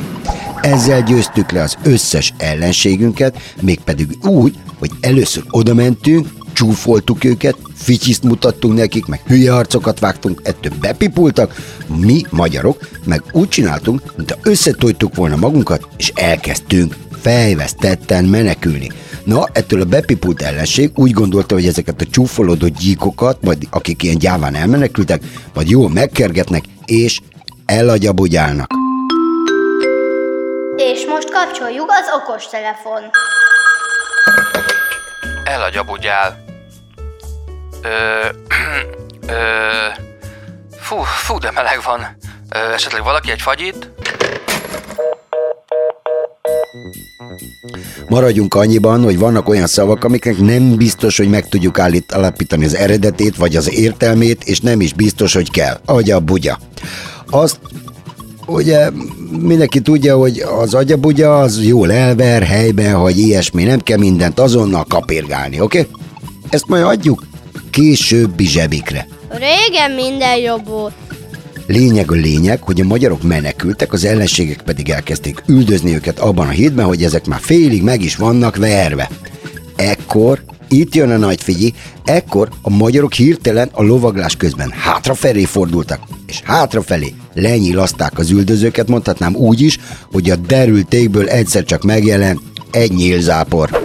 Ezzel 0.61 1.02
győztük 1.02 1.50
le 1.50 1.62
az 1.62 1.78
összes 1.83 2.33
ellenségünket, 2.38 3.38
mégpedig 3.61 4.26
úgy, 4.26 4.54
hogy 4.78 4.90
először 5.00 5.42
oda 5.50 5.75
mentünk, 5.75 6.28
csúfoltuk 6.53 7.25
őket, 7.25 7.57
fityiszt 7.75 8.23
mutattunk 8.23 8.75
nekik, 8.75 9.07
meg 9.07 9.21
hülye 9.27 9.55
arcokat 9.55 9.99
vágtunk, 9.99 10.41
ettől 10.45 10.73
bepipultak, 10.81 11.55
mi 11.87 12.23
magyarok, 12.31 12.89
meg 13.05 13.23
úgy 13.33 13.49
csináltunk, 13.49 14.17
mintha 14.17 14.39
összetojtuk 14.43 15.15
volna 15.15 15.37
magunkat, 15.37 15.89
és 15.97 16.13
elkezdtünk 16.15 16.97
fejvesztetten 17.23 18.25
menekülni. 18.25 18.91
Na, 19.25 19.47
ettől 19.53 19.81
a 19.81 19.85
bepipult 19.85 20.43
ellenség 20.43 20.91
úgy 20.95 21.11
gondolta, 21.11 21.55
hogy 21.55 21.67
ezeket 21.67 22.01
a 22.01 22.07
csúfolódott 22.11 22.79
gyíkokat, 22.79 23.43
majd 23.43 23.67
akik 23.71 24.03
ilyen 24.03 24.19
gyáván 24.19 24.55
elmenekültek, 24.55 25.23
majd 25.55 25.69
jól 25.69 25.91
megkergetnek, 25.91 26.65
és 26.85 27.21
elagyabugyálnak. 27.67 28.71
És 30.77 31.05
most 31.07 31.31
kapcsoljuk 31.31 31.91
az 31.91 32.07
okos 32.21 32.47
telefon. 32.47 33.03
Elagyabugyál. 35.45 36.42
Ö, 37.83 37.89
ö, 39.27 39.37
fú, 40.81 40.97
fú, 41.03 41.39
de 41.39 41.51
meleg 41.51 41.81
van. 41.85 42.01
Ö, 42.55 42.73
esetleg 42.73 43.03
valaki 43.03 43.31
egy 43.31 43.41
fagyit? 43.41 43.91
Maradjunk 48.09 48.55
annyiban, 48.55 49.03
hogy 49.03 49.19
vannak 49.19 49.49
olyan 49.49 49.67
szavak, 49.67 50.05
amiknek 50.05 50.39
nem 50.39 50.77
biztos, 50.77 51.17
hogy 51.17 51.29
meg 51.29 51.49
tudjuk 51.49 51.79
állít, 51.79 52.12
alapítani 52.12 52.65
az 52.65 52.75
eredetét, 52.75 53.37
vagy 53.37 53.57
az 53.57 53.73
értelmét, 53.73 54.45
és 54.45 54.61
nem 54.61 54.81
is 54.81 54.93
biztos, 54.93 55.35
hogy 55.35 55.51
kell. 55.51 55.81
Agyabugya. 55.85 56.59
Azt 57.31 57.59
ugye 58.47 58.91
mindenki 59.39 59.81
tudja, 59.81 60.17
hogy 60.17 60.39
az 60.39 60.75
agyabugya 60.75 61.41
az 61.41 61.65
jól 61.65 61.93
elver, 61.93 62.43
helyben, 62.43 62.95
hogy 62.95 63.19
ilyesmi, 63.19 63.65
nem 63.65 63.81
kell 63.81 63.99
mindent 63.99 64.41
azonnal 64.41 64.85
kapirgálni, 64.85 65.61
oké? 65.61 65.81
Okay? 65.81 65.93
Ezt 66.51 66.67
majd 66.67 66.85
adjuk 66.85 67.23
későbbi 67.73 68.47
zsebikre. 68.47 69.07
Régen 69.29 69.91
minden 69.91 70.37
jobb 70.37 70.67
volt. 70.67 70.93
Lényeg 71.67 72.11
a 72.11 72.14
lényeg, 72.14 72.62
hogy 72.62 72.81
a 72.81 72.85
magyarok 72.85 73.23
menekültek, 73.23 73.93
az 73.93 74.05
ellenségek 74.05 74.62
pedig 74.62 74.88
elkezdték 74.88 75.43
üldözni 75.47 75.95
őket 75.95 76.19
abban 76.19 76.47
a 76.47 76.50
hétben, 76.50 76.85
hogy 76.85 77.02
ezek 77.02 77.26
már 77.26 77.41
félig 77.41 77.83
meg 77.83 78.02
is 78.02 78.17
vannak 78.17 78.57
verve. 78.57 79.11
Ekkor, 79.76 80.43
itt 80.69 80.95
jön 80.95 81.11
a 81.11 81.17
nagy 81.17 81.43
figyi, 81.43 81.75
ekkor 82.05 82.49
a 82.62 82.71
magyarok 82.71 83.12
hirtelen 83.12 83.69
a 83.73 83.83
lovaglás 83.83 84.37
közben 84.37 84.71
hátrafelé 84.71 85.45
fordultak, 85.45 86.00
és 86.26 86.41
hátrafelé 86.45 87.14
lenyílaszták 87.35 88.19
az 88.19 88.31
üldözőket, 88.31 88.88
mondhatnám 88.88 89.35
úgy 89.35 89.61
is, 89.61 89.79
hogy 90.12 90.31
a 90.31 90.37
derültékből 90.37 91.29
egyszer 91.29 91.64
csak 91.64 91.83
megjelent 91.83 92.41
egy 92.71 92.93
nyílzápor. 92.93 93.82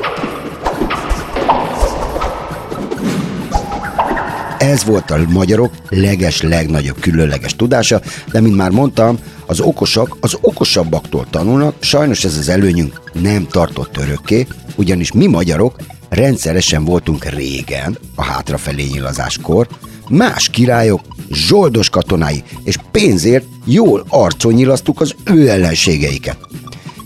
Ez 4.68 4.84
volt 4.84 5.12
a 5.12 5.20
magyarok 5.30 5.74
leges, 5.90 6.42
legnagyobb 6.42 7.00
különleges 7.00 7.56
tudása, 7.56 8.02
de 8.32 8.42
mint 8.42 8.56
már 8.56 8.70
mondtam, 8.70 9.18
az 9.46 9.60
okosak 9.60 10.18
az 10.20 10.38
okosabbaktól 10.42 11.28
tanulnak, 11.30 11.76
sajnos 11.80 12.24
ez 12.24 12.38
az 12.38 12.50
előnyünk 12.50 13.02
nem 13.14 13.48
tartott 13.48 13.98
örökké, 13.98 14.48
ugyanis 14.76 15.12
mi 15.12 15.28
magyarok 15.28 15.76
rendszeresen 16.10 16.86
voltunk 16.86 17.26
régen, 17.26 17.98
a 18.16 18.24
hátrafelé 18.24 18.84
nyilazáskor, 18.84 19.68
más 20.10 20.50
királyok, 20.50 21.02
zsoldos 21.32 21.90
katonái 21.90 22.44
és 22.64 22.76
pénzért 22.92 23.46
jól 23.66 24.06
arcon 24.10 24.54
nyilasztuk 24.54 25.02
az 25.02 25.16
ő 25.24 25.50
ellenségeiket. 25.50 26.38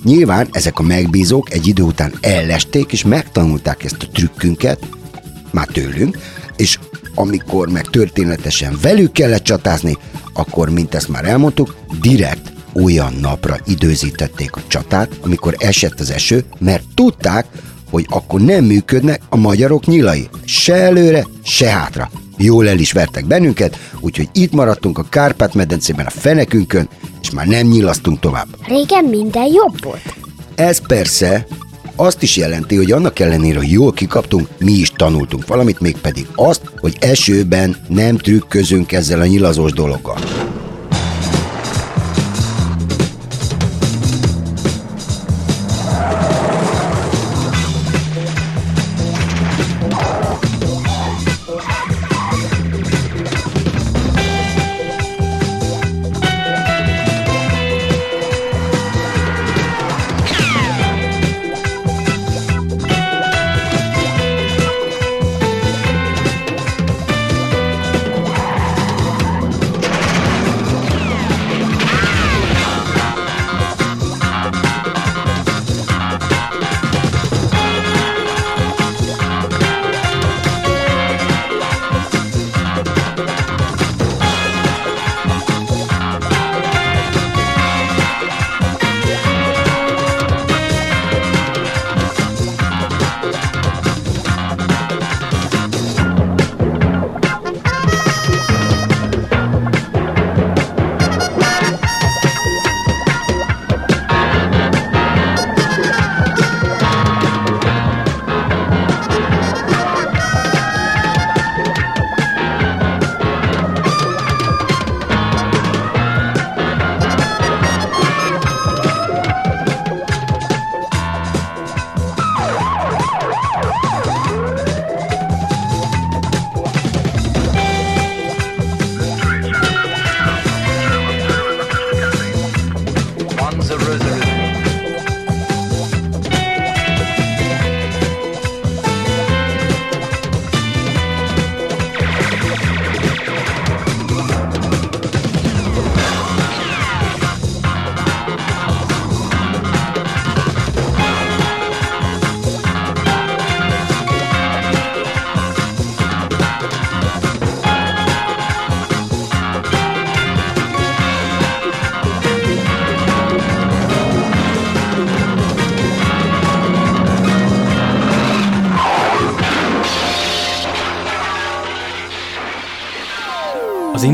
Nyilván 0.04 0.48
ezek 0.52 0.80
a 0.80 0.84
megbízók 0.84 1.54
egy 1.54 1.68
idő 1.68 1.84
után 1.84 2.14
ellesték 2.22 2.92
és 2.92 3.04
megtanulták 3.04 3.84
ezt 3.84 4.04
a 4.04 4.12
trükkünket, 4.14 4.80
már 5.52 5.68
tőlünk, 5.68 6.18
és 6.56 6.80
amikor 7.16 7.70
meg 7.70 7.86
történetesen 7.86 8.78
velük 8.82 9.12
kellett 9.12 9.44
csatázni, 9.44 9.98
akkor, 10.34 10.70
mint 10.70 10.96
ezt 10.96 11.08
már 11.10 11.26
elmondtuk, 11.26 11.76
direkt 12.02 12.52
olyan 12.74 13.14
napra 13.22 13.58
időzítették 13.66 14.56
a 14.56 14.62
csatát, 14.68 15.20
amikor 15.22 15.56
esett 15.58 16.00
az 16.00 16.12
eső, 16.12 16.44
mert 16.60 16.84
tudták, 16.96 17.46
hogy 17.90 18.06
akkor 18.10 18.42
nem 18.42 18.64
működnek 18.64 19.22
a 19.30 19.36
magyarok 19.36 19.86
nyilai. 19.86 20.30
Se 20.46 20.74
előre, 20.74 21.26
se 21.44 21.70
hátra. 21.70 22.10
Jól 22.38 22.70
el 22.70 22.80
is 22.80 22.92
vertek 22.92 23.26
bennünket, 23.26 23.78
úgyhogy 24.00 24.30
itt 24.34 24.52
maradtunk 24.52 24.98
a 24.98 25.06
Kárpát-medencében 25.10 26.06
a 26.06 26.10
fenekünkön, 26.10 26.90
és 27.22 27.32
már 27.32 27.48
nem 27.48 27.68
nyilasztunk 27.68 28.20
tovább. 28.20 28.48
Régen 28.68 29.06
minden 29.06 29.48
jobb 29.54 29.84
volt. 29.84 30.16
Ez 30.56 30.88
persze 30.88 31.48
azt 32.02 32.24
is 32.24 32.38
jelenti, 32.38 32.76
hogy 32.76 32.92
annak 32.92 33.20
ellenére, 33.20 33.58
hogy 33.58 33.72
jól 33.72 33.92
kikaptunk, 33.92 34.48
mi 34.60 34.72
is 34.72 34.90
tanultunk 34.90 35.48
valamit, 35.48 35.80
mégpedig 35.80 36.28
azt, 36.36 36.62
hogy 36.80 36.98
esőben 37.00 37.76
nem 37.88 38.18
trükközünk 38.18 38.92
ezzel 38.92 39.22
a 39.22 39.26
nyilazós 39.26 39.72
dologgal. 39.72 40.18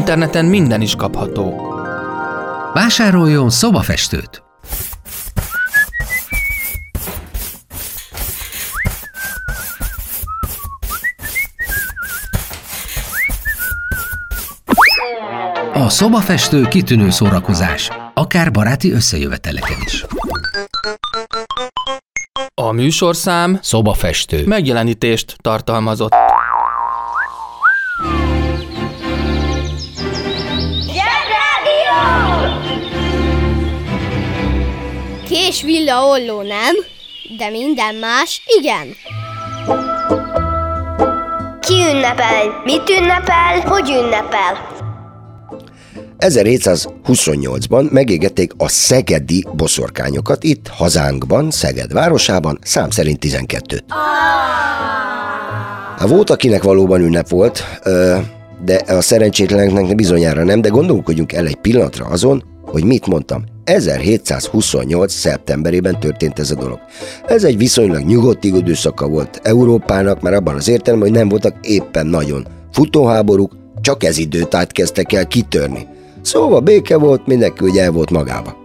Interneten 0.07 0.45
minden 0.45 0.81
is 0.81 0.95
kapható. 0.95 1.73
Vásároljon 2.73 3.49
szobafestőt! 3.49 4.43
A 15.73 15.89
szobafestő 15.89 16.61
kitűnő 16.63 17.09
szórakozás, 17.09 17.89
akár 18.13 18.51
baráti 18.51 18.91
összejöveteleken 18.91 19.77
is. 19.85 20.05
A 22.53 22.71
műsorszám 22.71 23.59
Szobafestő. 23.61 24.45
megjelenítést 24.45 25.35
tartalmazott. 25.41 26.26
Kés 35.57 35.65
villa 35.65 36.05
olló 36.05 36.41
nem, 36.41 36.75
de 37.37 37.49
minden 37.49 37.95
más 37.95 38.41
igen. 38.59 38.87
Ki 41.59 41.73
ünnepel? 41.73 42.61
Mit 42.63 42.89
ünnepel? 42.89 43.59
Hogy 43.65 43.89
ünnepel? 43.89 44.75
1728-ban 46.19 47.91
megégették 47.91 48.51
a 48.57 48.67
szegedi 48.67 49.45
boszorkányokat 49.55 50.43
itt, 50.43 50.67
hazánkban, 50.67 51.51
Szeged 51.51 51.93
városában, 51.93 52.59
szám 52.61 52.89
szerint 52.89 53.25
12-t. 53.25 53.81
Hát 55.97 56.07
volt, 56.07 56.29
akinek 56.29 56.63
valóban 56.63 57.01
ünnep 57.01 57.29
volt, 57.29 57.63
de 58.63 58.75
a 58.87 59.01
szerencsétleneknek 59.01 59.95
bizonyára 59.95 60.43
nem, 60.43 60.61
de 60.61 60.69
gondolkodjunk 60.69 61.33
el 61.33 61.45
egy 61.45 61.55
pillanatra 61.55 62.05
azon, 62.05 62.43
hogy 62.65 62.83
mit 62.83 63.07
mondtam. 63.07 63.55
1728. 63.67 65.13
szeptemberében 65.13 65.99
történt 65.99 66.39
ez 66.39 66.51
a 66.51 66.55
dolog. 66.55 66.79
Ez 67.25 67.43
egy 67.43 67.57
viszonylag 67.57 68.03
nyugodt 68.03 68.43
időszaka 68.43 69.07
volt 69.07 69.39
Európának, 69.43 70.21
mert 70.21 70.35
abban 70.35 70.55
az 70.55 70.67
értelemben, 70.67 71.09
hogy 71.09 71.17
nem 71.17 71.29
voltak 71.29 71.55
éppen 71.61 72.05
nagyon 72.05 72.47
futóháborúk, 72.71 73.51
csak 73.81 74.03
ez 74.03 74.17
időt 74.17 74.55
át 74.55 74.71
kezdtek 74.71 75.13
el 75.13 75.27
kitörni. 75.27 75.87
Szóval 76.21 76.59
béke 76.59 76.97
volt, 76.97 77.27
mindenki 77.27 77.65
ugye 77.65 77.83
el 77.83 77.91
volt 77.91 78.11
magába. 78.11 78.55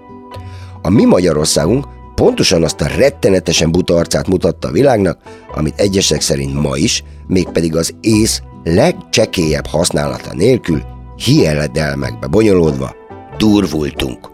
A 0.82 0.90
mi 0.90 1.04
Magyarországunk 1.04 1.86
pontosan 2.14 2.62
azt 2.62 2.80
a 2.80 2.90
rettenetesen 2.96 3.72
buta 3.72 3.94
arcát 3.94 4.28
mutatta 4.28 4.68
a 4.68 4.72
világnak, 4.72 5.18
amit 5.54 5.80
egyesek 5.80 6.20
szerint 6.20 6.62
ma 6.62 6.76
is, 6.76 7.04
mégpedig 7.26 7.76
az 7.76 7.94
ész 8.00 8.42
legcsekélyebb 8.64 9.66
használata 9.66 10.34
nélkül, 10.34 10.82
hieledelmekbe 11.16 12.26
bonyolódva, 12.26 12.94
durvultunk. 13.38 14.30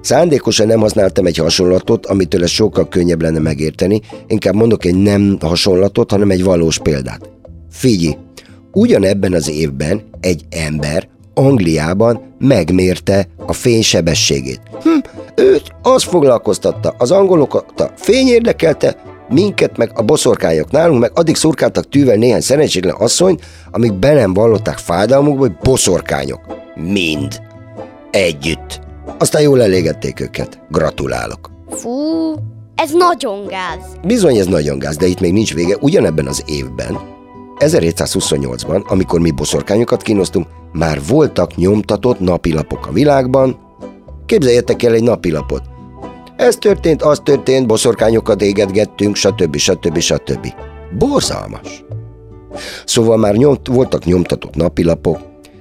Szándékosan 0.00 0.66
nem 0.66 0.80
használtam 0.80 1.26
egy 1.26 1.36
hasonlatot, 1.36 2.06
amitől 2.06 2.42
ez 2.42 2.50
sokkal 2.50 2.88
könnyebb 2.88 3.22
lenne 3.22 3.38
megérteni, 3.38 4.00
inkább 4.26 4.54
mondok 4.54 4.84
egy 4.84 4.96
nem 4.96 5.36
hasonlatot, 5.40 6.10
hanem 6.10 6.30
egy 6.30 6.44
valós 6.44 6.78
példát. 6.78 7.30
Figyelj, 7.70 8.16
ugyanebben 8.72 9.32
az 9.32 9.50
évben 9.50 10.02
egy 10.20 10.44
ember 10.50 11.08
Angliában 11.34 12.34
megmérte 12.38 13.28
a 13.46 13.52
fénysebességét. 13.52 14.60
Hm, 14.82 14.88
őt 15.34 15.72
az 15.82 16.02
foglalkoztatta, 16.02 16.94
az 16.98 17.10
angolokat 17.10 17.80
a 17.80 17.90
fény 17.96 18.28
érdekelte, 18.28 18.96
minket 19.28 19.76
meg 19.76 19.90
a 19.94 20.02
boszorkányok 20.02 20.70
nálunk, 20.70 21.00
meg 21.00 21.10
addig 21.14 21.36
szurkáltak 21.36 21.88
tűvel 21.88 22.16
néhány 22.16 22.40
szerencsétlen 22.40 22.94
asszony, 22.98 23.38
amíg 23.70 23.92
be 23.92 24.12
nem 24.12 24.34
vallották 24.34 24.78
fájdalmukba, 24.78 25.40
hogy 25.40 25.56
boszorkányok. 25.62 26.40
Mind. 26.74 27.40
Együtt. 28.10 28.88
Aztán 29.18 29.42
jól 29.42 29.62
elégették 29.62 30.20
őket. 30.20 30.60
Gratulálok. 30.70 31.50
Fú, 31.70 31.90
ez 32.74 32.92
nagyon 32.92 33.46
gáz. 33.46 33.98
Bizony 34.06 34.36
ez 34.36 34.46
nagyon 34.46 34.78
gáz, 34.78 34.96
de 34.96 35.06
itt 35.06 35.20
még 35.20 35.32
nincs 35.32 35.54
vége. 35.54 35.76
Ugyanebben 35.80 36.26
az 36.26 36.42
évben, 36.46 36.98
1728-ban, 37.58 38.86
amikor 38.86 39.20
mi 39.20 39.30
boszorkányokat 39.30 40.02
kínoztunk, 40.02 40.46
már 40.72 41.00
voltak 41.08 41.56
nyomtatott 41.56 42.20
napilapok 42.20 42.86
a 42.86 42.92
világban, 42.92 43.68
Képzeljetek 44.30 44.82
el 44.82 44.92
egy 44.92 45.02
napilapot. 45.02 45.62
Ez 46.36 46.56
történt, 46.56 47.02
az 47.02 47.20
történt, 47.24 47.66
boszorkányokat 47.66 48.42
égetgettünk, 48.42 49.16
stb. 49.16 49.56
stb. 49.56 49.98
stb. 49.98 50.46
Borzalmas. 50.98 51.84
Szóval 52.84 53.16
már 53.16 53.34
nyomt, 53.34 53.66
voltak 53.66 54.04
nyomtatott 54.04 54.54
napilapok, 54.54 55.18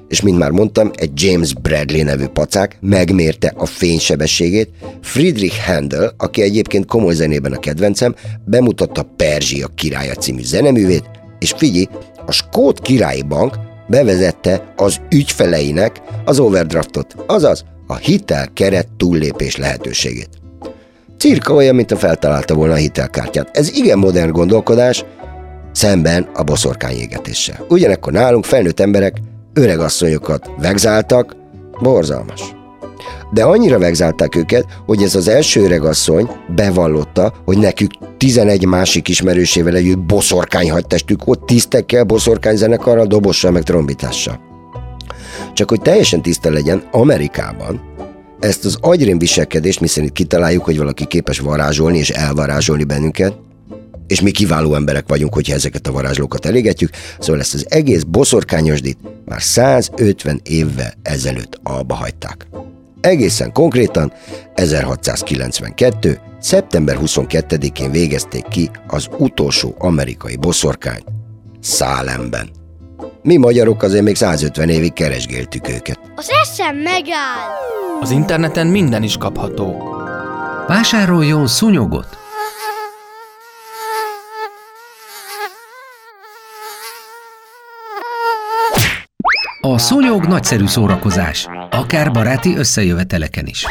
és 0.10 0.22
mint 0.22 0.38
már 0.38 0.52
mondtam, 0.52 0.92
egy 0.96 1.12
James 1.14 1.54
Bradley 1.54 2.04
nevű 2.04 2.26
pacák 2.26 2.78
megmérte 2.82 3.54
a 3.58 3.66
fénysebességét. 3.66 4.70
Friedrich 5.02 5.66
Handel, 5.66 6.14
aki 6.18 6.42
egyébként 6.42 6.86
komoly 6.86 7.14
zenében 7.14 7.52
a 7.52 7.60
kedvencem, 7.60 8.16
bemutatta 8.46 9.10
Perzsia 9.16 9.68
királya 9.76 10.14
című 10.14 10.44
zeneművét, 10.44 11.10
és 11.40 11.54
figyelj, 11.58 11.88
a 12.26 12.32
Skót 12.32 12.82
Királyi 12.82 13.24
Bank 13.24 13.54
bevezette 13.88 14.74
az 14.76 15.02
ügyfeleinek 15.12 16.02
az 16.26 16.40
overdraftot, 16.40 17.16
azaz 17.28 17.66
a 17.88 17.96
hitel 17.96 18.48
keret 18.54 18.88
túllépés 18.98 19.58
lehetőségét. 19.58 20.30
Cirka 21.18 21.54
olyan, 21.54 21.76
mint 21.76 21.92
a 21.92 21.98
feltalálta 21.98 22.54
volna 22.54 22.74
a 22.74 22.78
hitelkártyát. 22.78 23.58
Ez 23.58 23.72
igen 23.76 23.98
modern 23.98 24.32
gondolkodás, 24.32 25.06
szemben 25.72 26.30
a 26.34 26.44
boszorkányégetéssel. 26.44 27.66
Ugyanekkor 27.70 28.14
nálunk 28.14 28.46
felnőtt 28.46 28.80
emberek 28.80 29.18
öregasszonyokat 29.60 30.50
vegzáltak, 30.58 31.36
borzalmas. 31.82 32.42
De 33.32 33.44
annyira 33.44 33.80
vegzálták 33.80 34.36
őket, 34.36 34.66
hogy 34.86 35.04
ez 35.04 35.16
az 35.16 35.28
első 35.28 35.64
öregasszony 35.64 36.30
bevallotta, 36.56 37.34
hogy 37.46 37.58
nekük 37.58 37.92
11 38.18 38.66
másik 38.66 39.08
ismerősével 39.08 39.76
együtt 39.76 40.00
boszorkány 40.00 40.72
hadtestük 40.72 41.24
volt, 41.24 41.46
tisztekkel, 41.46 42.04
boszorkány 42.04 42.56
zenekarral, 42.56 43.06
dobossal, 43.06 43.52
meg 43.52 43.64
trombitással. 43.64 44.40
Csak 45.54 45.70
hogy 45.70 45.82
teljesen 45.82 46.22
tiszta 46.22 46.52
legyen, 46.52 46.84
Amerikában 46.92 47.82
ezt 48.40 48.66
az 48.66 48.78
agyrém 48.82 49.18
viselkedést, 49.18 49.80
miszerint 49.80 50.12
kitaláljuk, 50.12 50.66
hogy 50.66 50.78
valaki 50.78 51.06
képes 51.06 51.40
varázsolni 51.40 51.98
és 51.98 52.10
elvarázsolni 52.10 52.84
bennünket, 52.84 53.34
és 54.10 54.22
mi 54.22 54.32
kiváló 54.32 54.76
emberek 54.76 55.04
vagyunk, 55.08 55.34
hogyha 55.34 55.54
ezeket 55.54 55.88
a 55.88 55.92
varázslókat 55.92 56.46
elégetjük, 56.46 56.90
szóval 57.20 57.42
ezt 57.42 57.54
az 57.54 57.66
egész 57.70 58.04
boszorkányosdit 58.04 58.98
már 59.26 59.42
150 59.42 60.42
évvel 60.44 60.94
ezelőtt 61.02 61.60
alba 61.64 61.94
hagyták. 61.94 62.48
Egészen 63.02 63.52
konkrétan 63.52 64.14
1692. 64.56 66.20
szeptember 66.40 66.98
22-én 67.02 67.92
végezték 67.92 68.48
ki 68.48 68.70
az 68.88 69.08
utolsó 69.18 69.76
amerikai 69.78 70.36
boszorkányt 70.36 71.06
Szálemben. 71.62 72.50
Mi 73.22 73.38
magyarok 73.38 73.84
azért 73.84 74.04
még 74.04 74.16
150 74.16 74.70
évig 74.70 74.94
keresgéltük 74.94 75.70
őket. 75.70 76.00
Az 76.16 76.30
eszem 76.42 76.76
megáll! 76.76 77.50
Az 78.02 78.12
interneten 78.12 78.68
minden 78.68 79.04
is 79.04 79.18
kapható. 79.18 79.96
Vásároljon 80.68 81.48
szúnyogot! 81.48 82.19
A 89.62 89.78
szúnyog 89.78 90.26
nagyszerű 90.26 90.66
szórakozás, 90.66 91.48
akár 91.70 92.12
baráti 92.12 92.56
összejöveteleken 92.58 93.46
is. 93.46 93.66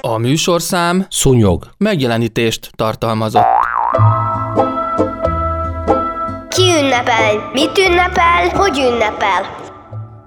A 0.00 0.16
műsorszám 0.18 1.06
Szúnyog. 1.10 1.70
megjelenítést 1.78 2.70
tartalmazott. 2.76 3.44
Ki 6.48 6.62
ünnepel? 6.82 7.50
Mit 7.52 7.78
ünnepel? 7.78 8.48
Hogy 8.52 8.78
ünnepel? 8.78 9.56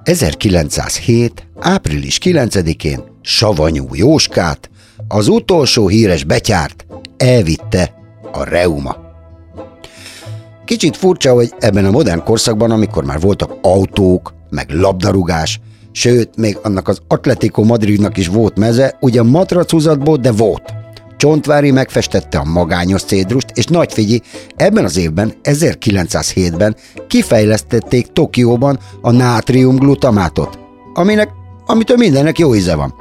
1907. 0.04 1.48
április 1.60 2.18
9-én 2.24 3.04
Savanyú 3.22 3.88
Jóskát, 3.92 4.70
az 5.08 5.28
utolsó 5.28 5.88
híres 5.88 6.24
betyárt 6.24 6.86
elvitte 7.18 7.94
a 8.32 8.44
reuma. 8.44 9.03
Kicsit 10.74 10.98
furcsa, 10.98 11.34
hogy 11.34 11.54
ebben 11.60 11.86
a 11.86 11.92
modern 11.92 12.24
korszakban, 12.24 12.72
amikor 12.72 13.04
már 13.04 13.20
voltak 13.20 13.58
autók, 13.62 14.34
meg 14.50 14.70
labdarúgás, 14.70 15.60
sőt, 15.92 16.38
még 16.38 16.58
annak 16.64 16.88
az 16.88 17.02
Atletico 17.08 17.64
Madridnak 17.64 18.18
is 18.18 18.28
volt 18.28 18.58
meze, 18.60 18.98
ugyan 19.00 19.26
matrachuzatból, 19.26 20.18
de 20.18 20.32
volt. 20.32 20.74
Csontvári 21.18 21.72
megfestette 21.72 22.38
a 22.38 22.44
magányos 22.44 23.04
cédrust, 23.04 23.48
és 23.54 23.66
nagy 23.66 23.94
figyi, 23.94 24.22
ebben 24.56 24.84
az 24.84 24.98
évben, 24.98 25.34
1907-ben 25.44 26.76
kifejlesztették 27.08 28.08
Tokióban 28.08 28.80
a 29.02 29.12
nátriumglutamátot, 29.12 30.60
aminek, 30.94 31.30
amitől 31.66 31.98
mindennek 31.98 32.40
jó 32.40 32.56
íze 32.56 32.76
van. 32.76 32.96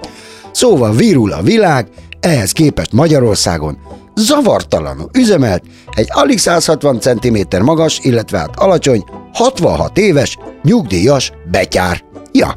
Szóval 0.50 0.92
virul 0.94 1.32
a 1.32 1.42
világ, 1.42 1.88
ehhez 2.20 2.52
képest 2.52 2.92
Magyarországon 2.92 3.78
zavartalanul 4.14 5.08
üzemelt 5.18 5.62
egy 5.94 6.08
alig 6.10 6.38
160 6.38 7.00
cm 7.00 7.38
magas, 7.62 7.98
illetve 8.02 8.38
hát 8.38 8.56
alacsony, 8.56 9.04
66 9.32 9.98
éves, 9.98 10.38
nyugdíjas 10.62 11.32
betyár. 11.50 12.02
Ja, 12.32 12.54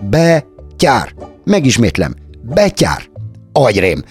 betyár. 0.00 1.14
Megismétlem, 1.44 2.14
betyár. 2.42 3.08
Agyrém. 3.52 4.04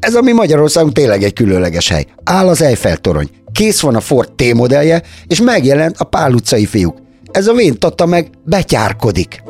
Ez 0.00 0.14
a 0.14 0.22
mi 0.22 0.32
Magyarországunk 0.32 0.92
tényleg 0.92 1.22
egy 1.22 1.32
különleges 1.32 1.88
hely. 1.88 2.06
Áll 2.24 2.48
az 2.48 2.62
Eiffel 2.62 2.96
torony, 2.96 3.28
kész 3.52 3.80
van 3.80 3.94
a 3.94 4.00
Ford 4.00 4.32
T 4.32 4.54
modellje, 4.54 5.02
és 5.26 5.40
megjelent 5.40 5.96
a 5.98 6.04
Pál 6.04 6.32
utcai 6.32 6.66
fiúk. 6.66 6.96
Ez 7.30 7.46
a 7.46 7.52
vén 7.52 7.78
tatta 7.78 8.06
meg 8.06 8.30
betyárkodik. 8.44 9.42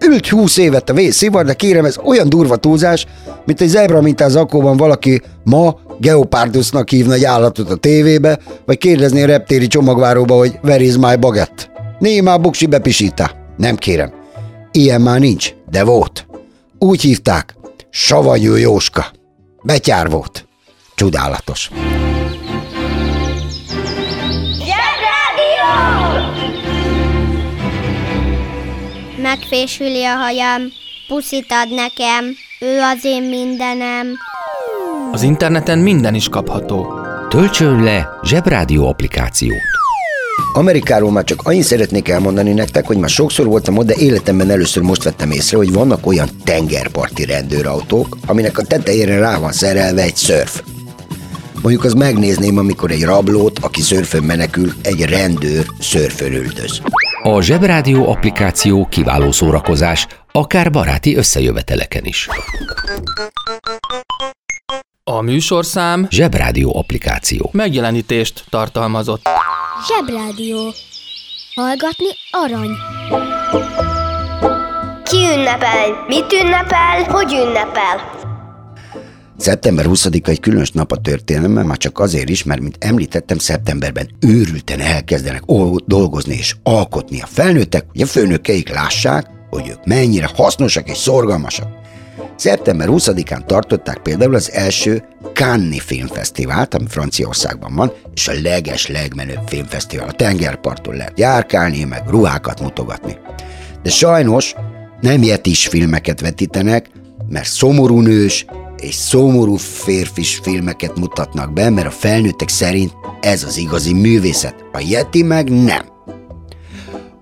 Ült 0.00 0.28
20 0.28 0.56
évet 0.56 0.90
a 0.90 0.94
vészszivar, 0.94 1.44
de 1.44 1.54
kérem, 1.54 1.84
ez 1.84 1.98
olyan 2.04 2.28
durva 2.28 2.56
túlzás, 2.56 3.06
mint 3.46 3.60
egy 3.60 3.68
zebra 3.68 4.00
mintás 4.00 4.30
zakóban 4.30 4.76
valaki 4.76 5.22
ma 5.44 5.76
geopárdusnak 6.00 6.88
hívna 6.88 7.12
egy 7.14 7.24
állatot 7.24 7.70
a 7.70 7.76
tévébe, 7.76 8.38
vagy 8.66 8.78
kérdezni 8.78 9.22
a 9.22 9.26
reptéri 9.26 9.66
csomagváróba, 9.66 10.36
hogy 10.36 10.58
where 10.62 10.82
is 10.82 10.96
my 10.96 11.16
baguette? 11.16 11.62
Némá 11.98 12.36
buksi 12.36 12.66
bepisítá. 12.66 13.30
Nem 13.56 13.76
kérem. 13.76 14.12
Ilyen 14.72 15.00
már 15.00 15.20
nincs, 15.20 15.54
de 15.70 15.84
volt. 15.84 16.26
Úgy 16.78 17.00
hívták, 17.00 17.54
Savanyú 17.90 18.54
Jóska. 18.54 19.06
Betyár 19.62 20.10
volt. 20.10 20.46
Csodálatos. 20.94 21.70
Megfésüli 29.40 30.04
a 30.04 30.14
hajam, 30.14 30.62
puszit 31.08 31.46
ad 31.48 31.74
nekem, 31.74 32.24
ő 32.60 32.80
az 32.80 33.04
én 33.04 33.22
mindenem. 33.22 34.06
Az 35.12 35.22
interneten 35.22 35.78
minden 35.78 36.14
is 36.14 36.28
kapható. 36.28 36.92
Töltsön 37.28 37.82
le 37.82 38.08
Zsebrádió 38.22 38.88
applikációt. 38.88 39.60
Amerikáról 40.52 41.10
már 41.10 41.24
csak 41.24 41.42
annyit 41.42 41.62
szeretnék 41.62 42.08
elmondani 42.08 42.52
nektek, 42.52 42.86
hogy 42.86 42.96
már 42.96 43.08
sokszor 43.08 43.46
voltam 43.46 43.76
ott, 43.76 43.86
de 43.86 43.94
életemben 43.94 44.50
először 44.50 44.82
most 44.82 45.02
vettem 45.02 45.30
észre, 45.30 45.56
hogy 45.56 45.72
vannak 45.72 46.06
olyan 46.06 46.28
tengerparti 46.44 47.24
rendőrautók, 47.24 48.16
aminek 48.26 48.58
a 48.58 48.62
tetejére 48.62 49.18
rá 49.18 49.38
van 49.38 49.52
szerelve 49.52 50.02
egy 50.02 50.16
szörf. 50.16 50.62
Mondjuk 51.62 51.84
az 51.84 51.92
megnézném, 51.92 52.58
amikor 52.58 52.90
egy 52.90 53.04
rablót, 53.04 53.58
aki 53.58 53.80
szörfön 53.80 54.22
menekül, 54.22 54.72
egy 54.82 55.04
rendőr 55.04 55.66
szörfön 55.80 56.32
üldöz. 56.32 56.80
A 57.28 57.42
Zsebrádió 57.42 58.08
applikáció 58.10 58.86
kiváló 58.90 59.32
szórakozás, 59.32 60.06
akár 60.32 60.70
baráti 60.70 61.16
összejöveteleken 61.16 62.04
is. 62.04 62.28
A 65.04 65.20
műsorszám 65.20 66.06
Zsebrádió 66.10 66.76
applikáció. 66.78 67.50
megjelenítést 67.52 68.44
tartalmazott. 68.48 69.28
Zsebrádió. 69.86 70.72
Hallgatni 71.54 72.08
arany. 72.30 72.70
Ki 75.02 75.16
ünnepel? 75.16 76.04
Mit 76.06 76.32
ünnepel? 76.32 77.02
Hogy 77.08 77.32
ünnepel? 77.32 78.25
Szeptember 79.38 79.84
20-a 79.88 80.28
egy 80.28 80.40
különös 80.40 80.70
nap 80.70 80.92
a 80.92 80.96
történelemben, 80.96 81.66
már 81.66 81.76
csak 81.76 81.98
azért 81.98 82.28
is, 82.28 82.44
mert, 82.44 82.60
mint 82.60 82.76
említettem, 82.78 83.38
szeptemberben 83.38 84.08
őrülten 84.20 84.80
elkezdenek 84.80 85.42
dolgozni 85.86 86.34
és 86.34 86.56
alkotni 86.62 87.20
a 87.20 87.26
felnőttek, 87.26 87.84
hogy 87.92 88.02
a 88.02 88.06
főnökeik 88.06 88.68
lássák, 88.68 89.26
hogy 89.50 89.68
ők 89.68 89.84
mennyire 89.84 90.30
hasznosak 90.34 90.88
és 90.88 90.96
szorgalmasak. 90.96 91.68
Szeptember 92.36 92.88
20-án 92.90 93.46
tartották 93.46 93.98
például 93.98 94.34
az 94.34 94.52
első 94.52 95.04
Cannes 95.32 95.82
filmfesztivált, 95.82 96.74
ami 96.74 96.84
Franciaországban 96.88 97.74
van, 97.74 97.92
és 98.14 98.28
a 98.28 98.32
leges, 98.42 98.86
legmenőbb 98.86 99.40
filmfesztivál. 99.46 100.08
A 100.08 100.12
tengerparton 100.12 100.94
lehet 100.94 101.18
járkálni, 101.18 101.84
meg 101.84 102.02
ruhákat 102.08 102.60
mutogatni. 102.60 103.16
De 103.82 103.90
sajnos 103.90 104.54
nem 105.00 105.22
is 105.42 105.66
filmeket 105.66 106.20
vetítenek, 106.20 106.90
mert 107.28 107.48
szomorú 107.48 108.00
nős 108.00 108.46
és 108.80 108.94
szomorú 108.94 109.56
férfis 109.56 110.40
filmeket 110.42 110.98
mutatnak 110.98 111.52
be, 111.52 111.70
mert 111.70 111.86
a 111.86 111.90
felnőttek 111.90 112.48
szerint 112.48 112.92
ez 113.20 113.42
az 113.42 113.56
igazi 113.56 113.92
művészet, 113.92 114.64
a 114.72 114.84
Yeti 114.88 115.22
meg 115.22 115.50
nem. 115.50 115.82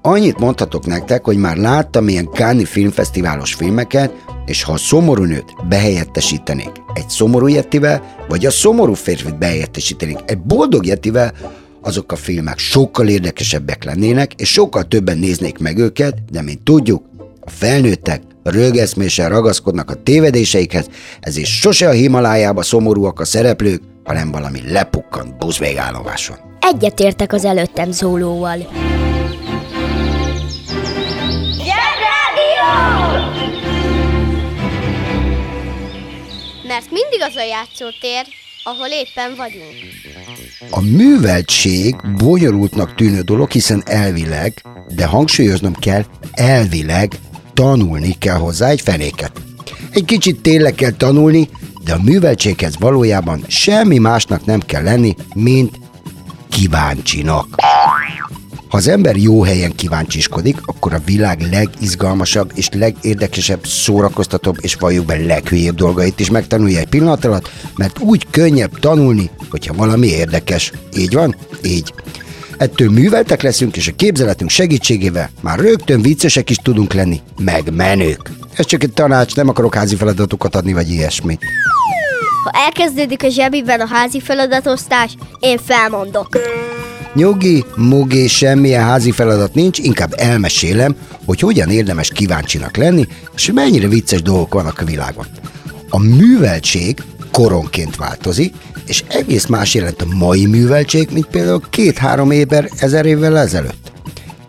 Annyit 0.03 0.39
mondhatok 0.39 0.87
nektek, 0.87 1.25
hogy 1.25 1.37
már 1.37 1.57
láttam 1.57 2.09
ilyen 2.09 2.31
Káni 2.31 2.65
filmfesztiválos 2.65 3.55
filmeket, 3.55 4.13
és 4.47 4.63
ha 4.63 4.73
a 4.73 4.77
szomorú 4.77 5.23
nőt 5.23 5.55
behelyettesítenék 5.69 6.73
egy 6.95 7.09
szomorú 7.09 7.47
yetivel, 7.47 8.17
vagy 8.29 8.47
a 8.47 8.51
szomorú 8.51 8.95
férfit 8.95 9.39
behelyettesítenék 9.39 10.19
egy 10.27 10.39
boldog 10.39 10.87
yetivel, 10.87 11.33
azok 11.81 12.13
a 12.13 12.17
filmek 12.17 12.59
sokkal 12.59 13.09
érdekesebbek 13.09 13.85
lennének, 13.85 14.33
és 14.35 14.53
sokkal 14.53 14.89
többen 14.89 15.19
néznék 15.19 15.59
meg 15.59 15.79
őket, 15.79 16.25
de 16.31 16.43
mint 16.43 16.63
tudjuk, 16.63 17.05
a 17.41 17.51
felnőttek 17.51 18.23
rögeszméssel 18.45 19.29
ragaszkodnak 19.29 19.91
a 19.91 20.03
tévedéseikhez, 20.03 20.89
ezért 21.21 21.49
sose 21.49 21.89
a 21.89 21.93
Himalájába 21.93 22.63
szomorúak 22.63 23.21
a 23.21 23.25
szereplők, 23.25 23.83
hanem 24.05 24.31
valami 24.31 24.61
lepukkant 24.69 25.39
buszvégállomáson. 25.39 26.37
Egyetértek 26.61 27.33
az 27.33 27.45
előttem 27.45 27.91
szólóval. 27.91 28.57
Mert 36.67 36.91
mindig 36.91 37.21
az 37.21 37.37
a 37.37 37.45
játszótér, 37.45 38.27
ahol 38.65 38.87
éppen 38.87 39.35
vagyunk. 39.37 39.75
A 40.71 40.81
műveltség 40.81 41.97
bonyolultnak 42.17 42.95
tűnő 42.95 43.21
dolog, 43.21 43.51
hiszen 43.51 43.83
elvileg, 43.87 44.63
de 44.95 45.07
hangsúlyoznom 45.07 45.75
kell, 45.75 46.05
elvileg 46.33 47.13
tanulni 47.55 48.17
kell 48.19 48.37
hozzá 48.37 48.69
egy 48.69 48.81
fenéket. 48.81 49.33
Egy 49.91 50.05
kicsit 50.05 50.41
tényleg 50.41 50.75
kell 50.75 50.91
tanulni, 50.91 51.49
de 51.85 51.93
a 51.93 52.03
műveltséghez 52.03 52.79
valójában 52.79 53.45
semmi 53.47 53.99
másnak 53.99 54.45
nem 54.45 54.61
kell 54.61 54.83
lenni, 54.83 55.15
mint 55.35 55.79
kíváncsinak. 56.49 57.47
Ha 58.69 58.81
az 58.81 58.89
ember 58.89 59.17
jó 59.17 59.43
helyen 59.43 59.75
kíváncsiskodik, 59.75 60.57
akkor 60.65 60.93
a 60.95 61.03
világ 61.05 61.41
legizgalmasabb 61.51 62.53
és 62.55 62.69
legérdekesebb, 62.73 63.67
szórakoztatóbb 63.67 64.57
és 64.61 64.75
valljuk 64.75 65.07
be 65.07 65.17
leghülyébb 65.17 65.75
dolgait 65.75 66.21
is 66.21 66.31
megtanulja 66.31 66.79
egy 66.79 66.89
pillanat 66.89 67.25
alatt, 67.25 67.51
mert 67.77 67.99
úgy 67.99 68.27
könnyebb 68.31 68.79
tanulni, 68.79 69.31
hogyha 69.51 69.75
valami 69.75 70.07
érdekes. 70.07 70.73
Így 70.97 71.15
van? 71.15 71.37
Így. 71.65 71.95
Ettől 72.57 72.91
műveltek 72.91 73.43
leszünk, 73.43 73.77
és 73.77 73.89
a 73.89 73.95
képzeletünk 73.97 74.51
segítségével 74.51 75.31
már 75.41 75.59
rögtön 75.59 76.03
viccesek 76.03 76.51
is 76.51 76.57
tudunk 76.57 76.93
lenni, 76.93 77.21
meg 77.39 77.75
menők. 77.75 78.31
Ez 78.57 78.67
csak 78.67 78.83
egy 78.83 78.93
tanács, 78.93 79.35
nem 79.37 79.49
akarok 79.49 79.75
házi 79.75 79.97
feladatokat 79.97 80.55
adni, 80.55 80.73
vagy 80.73 80.91
ilyesmit. 80.91 81.41
Ha 82.45 82.51
elkezdődik 82.51 83.23
a 83.23 83.29
zsebiben 83.29 83.81
a 83.81 83.87
házi 83.87 84.21
feladatosztás, 84.21 85.17
én 85.41 85.59
felmondok. 85.59 86.29
Nyugi, 87.15 87.65
mugi, 87.77 88.29
semmilyen 88.29 88.85
házi 88.85 89.11
feladat 89.11 89.55
nincs, 89.55 89.79
inkább 89.79 90.15
elmesélem, 90.17 90.97
hogy 91.25 91.41
hogyan 91.41 91.71
érdemes 91.71 92.09
kíváncsinak 92.09 92.77
lenni, 92.77 93.07
és 93.35 93.51
mennyire 93.53 93.89
vicces 93.89 94.23
dolgok 94.23 94.55
vannak 94.55 94.81
a 94.81 94.85
világban. 94.85 95.27
A 95.89 95.99
műveltség 95.99 97.03
koronként 97.31 97.97
változik, 97.97 98.55
és 98.87 99.05
egész 99.09 99.47
más 99.47 99.75
jelent 99.75 100.03
a 100.03 100.15
mai 100.17 100.47
műveltség, 100.47 101.09
mint 101.13 101.27
például 101.27 101.61
két-három 101.71 102.31
évvel, 102.31 102.69
ezer 102.79 103.07
évvel 103.07 103.39
ezelőtt. 103.39 103.94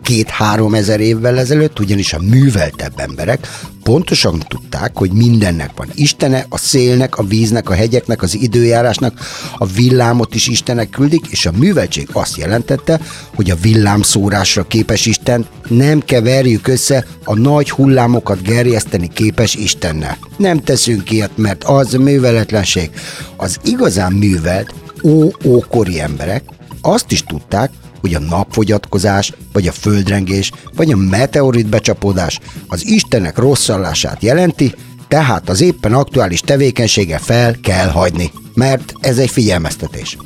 Két-három 0.06 0.74
ezer 0.74 1.00
évvel 1.00 1.38
ezelőtt 1.38 1.78
ugyanis 1.78 2.12
a 2.12 2.20
műveltebb 2.20 2.92
emberek 2.96 3.48
pontosan 3.82 4.38
tudták, 4.48 4.96
hogy 4.96 5.12
mindennek 5.12 5.70
van 5.76 5.88
Istene, 5.94 6.46
a 6.48 6.58
szélnek, 6.58 7.18
a 7.18 7.22
víznek, 7.22 7.70
a 7.70 7.74
hegyeknek, 7.74 8.22
az 8.22 8.34
időjárásnak, 8.34 9.20
a 9.58 9.66
villámot 9.66 10.34
is 10.34 10.46
Istenek 10.46 10.90
küldik, 10.90 11.26
és 11.30 11.46
a 11.46 11.52
műveltség 11.56 12.08
azt 12.12 12.36
jelentette, 12.36 13.00
hogy 13.34 13.50
a 13.50 13.56
villámszórásra 13.62 14.66
képes 14.66 15.06
Isten 15.06 15.46
nem 15.68 16.00
keverjük 16.00 16.68
össze 16.68 17.06
a 17.24 17.34
nagy 17.34 17.70
hullámokat 17.70 18.42
gerjeszteni 18.42 19.08
képes 19.08 19.54
Istennel. 19.54 20.18
Nem 20.36 20.58
teszünk 20.58 21.10
ilyet, 21.10 21.36
mert 21.36 21.64
az 21.64 21.92
műveletlenség. 21.92 22.90
Az 23.36 23.58
igazán 23.64 24.12
művelt, 24.12 24.74
ó-ókori 25.02 26.00
emberek 26.00 26.42
azt 26.80 27.12
is 27.12 27.22
tudták, 27.22 27.70
hogy 28.00 28.14
a 28.14 28.18
napfogyatkozás, 28.18 29.32
vagy 29.52 29.66
a 29.66 29.72
földrengés, 29.72 30.52
vagy 30.74 30.92
a 30.92 30.96
meteorit 30.96 31.66
becsapódás 31.66 32.40
az 32.66 32.86
Istenek 32.86 33.38
rosszallását 33.38 34.22
jelenti, 34.22 34.74
tehát 35.08 35.48
az 35.48 35.60
éppen 35.60 35.92
aktuális 35.92 36.40
tevékenysége 36.40 37.18
fel 37.18 37.56
kell 37.62 37.88
hagyni, 37.88 38.30
mert 38.54 38.92
ez 39.00 39.18
egy 39.18 39.30
figyelmeztetés. 39.30 40.16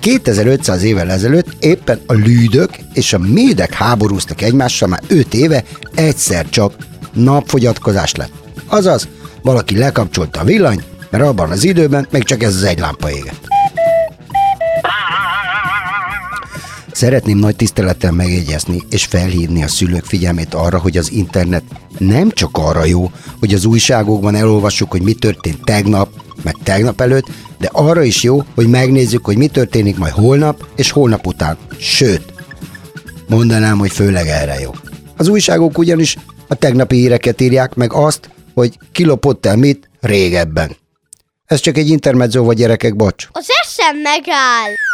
2500 0.00 0.82
évvel 0.82 1.10
ezelőtt 1.10 1.64
éppen 1.64 2.00
a 2.06 2.12
lűdök 2.12 2.70
és 2.92 3.12
a 3.12 3.18
médek 3.18 3.72
háborúztak 3.72 4.42
egymással 4.42 4.88
már 4.88 5.02
5 5.06 5.34
éve, 5.34 5.64
egyszer 5.94 6.48
csak 6.48 6.72
napfogyatkozás 7.12 8.14
lett. 8.14 8.32
Azaz, 8.66 9.08
valaki 9.42 9.76
lekapcsolta 9.76 10.40
a 10.40 10.44
villanyt, 10.44 10.84
mert 11.10 11.24
abban 11.24 11.50
az 11.50 11.64
időben 11.64 12.06
még 12.10 12.22
csak 12.22 12.42
ez 12.42 12.54
az 12.54 12.62
egy 12.62 12.78
lámpa 12.78 13.10
égett. 13.10 13.46
Szeretném 16.98 17.38
nagy 17.38 17.56
tisztelettel 17.56 18.12
megjegyezni 18.12 18.82
és 18.90 19.04
felhívni 19.04 19.62
a 19.62 19.68
szülők 19.68 20.04
figyelmét 20.04 20.54
arra, 20.54 20.78
hogy 20.78 20.96
az 20.96 21.12
internet 21.12 21.62
nem 21.98 22.30
csak 22.30 22.50
arra 22.52 22.84
jó, 22.84 23.10
hogy 23.38 23.54
az 23.54 23.64
újságokban 23.64 24.34
elolvassuk, 24.34 24.90
hogy 24.90 25.02
mi 25.02 25.12
történt 25.12 25.64
tegnap, 25.64 26.08
meg 26.42 26.56
tegnap 26.62 27.00
előtt, 27.00 27.26
de 27.58 27.68
arra 27.72 28.02
is 28.02 28.22
jó, 28.22 28.42
hogy 28.54 28.68
megnézzük, 28.68 29.24
hogy 29.24 29.36
mi 29.36 29.46
történik 29.46 29.96
majd 29.96 30.12
holnap 30.12 30.66
és 30.76 30.90
holnap 30.90 31.26
után. 31.26 31.56
Sőt, 31.78 32.32
mondanám, 33.28 33.78
hogy 33.78 33.92
főleg 33.92 34.26
erre 34.26 34.60
jó. 34.60 34.70
Az 35.16 35.28
újságok 35.28 35.78
ugyanis 35.78 36.16
a 36.48 36.54
tegnapi 36.54 36.96
híreket 36.96 37.40
írják, 37.40 37.74
meg 37.74 37.92
azt, 37.92 38.30
hogy 38.54 38.78
kilopott 38.92 39.46
el 39.46 39.56
mit 39.56 39.90
régebben. 40.00 40.76
Ez 41.46 41.60
csak 41.60 41.76
egy 41.76 41.88
intermezzo 41.88 42.44
vagy 42.44 42.56
gyerekek, 42.56 42.96
bocs. 42.96 43.28
Az 43.32 43.46
eszem 43.62 43.96
megáll! 43.96 44.87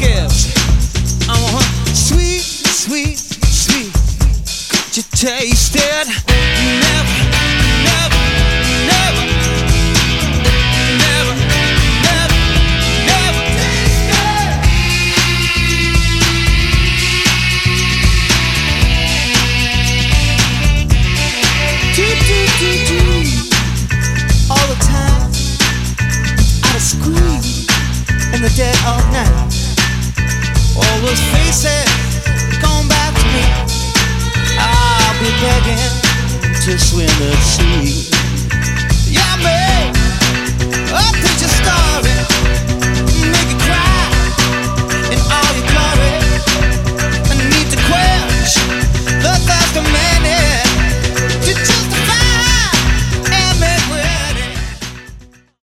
Gifts. 0.00 1.28
I 1.28 1.36
want 1.52 1.64
sweet, 1.94 2.40
sweet, 2.40 3.18
sweet. 3.18 3.92
Could 4.70 4.96
you 4.96 5.02
taste 5.12 5.76
it? 5.76 6.29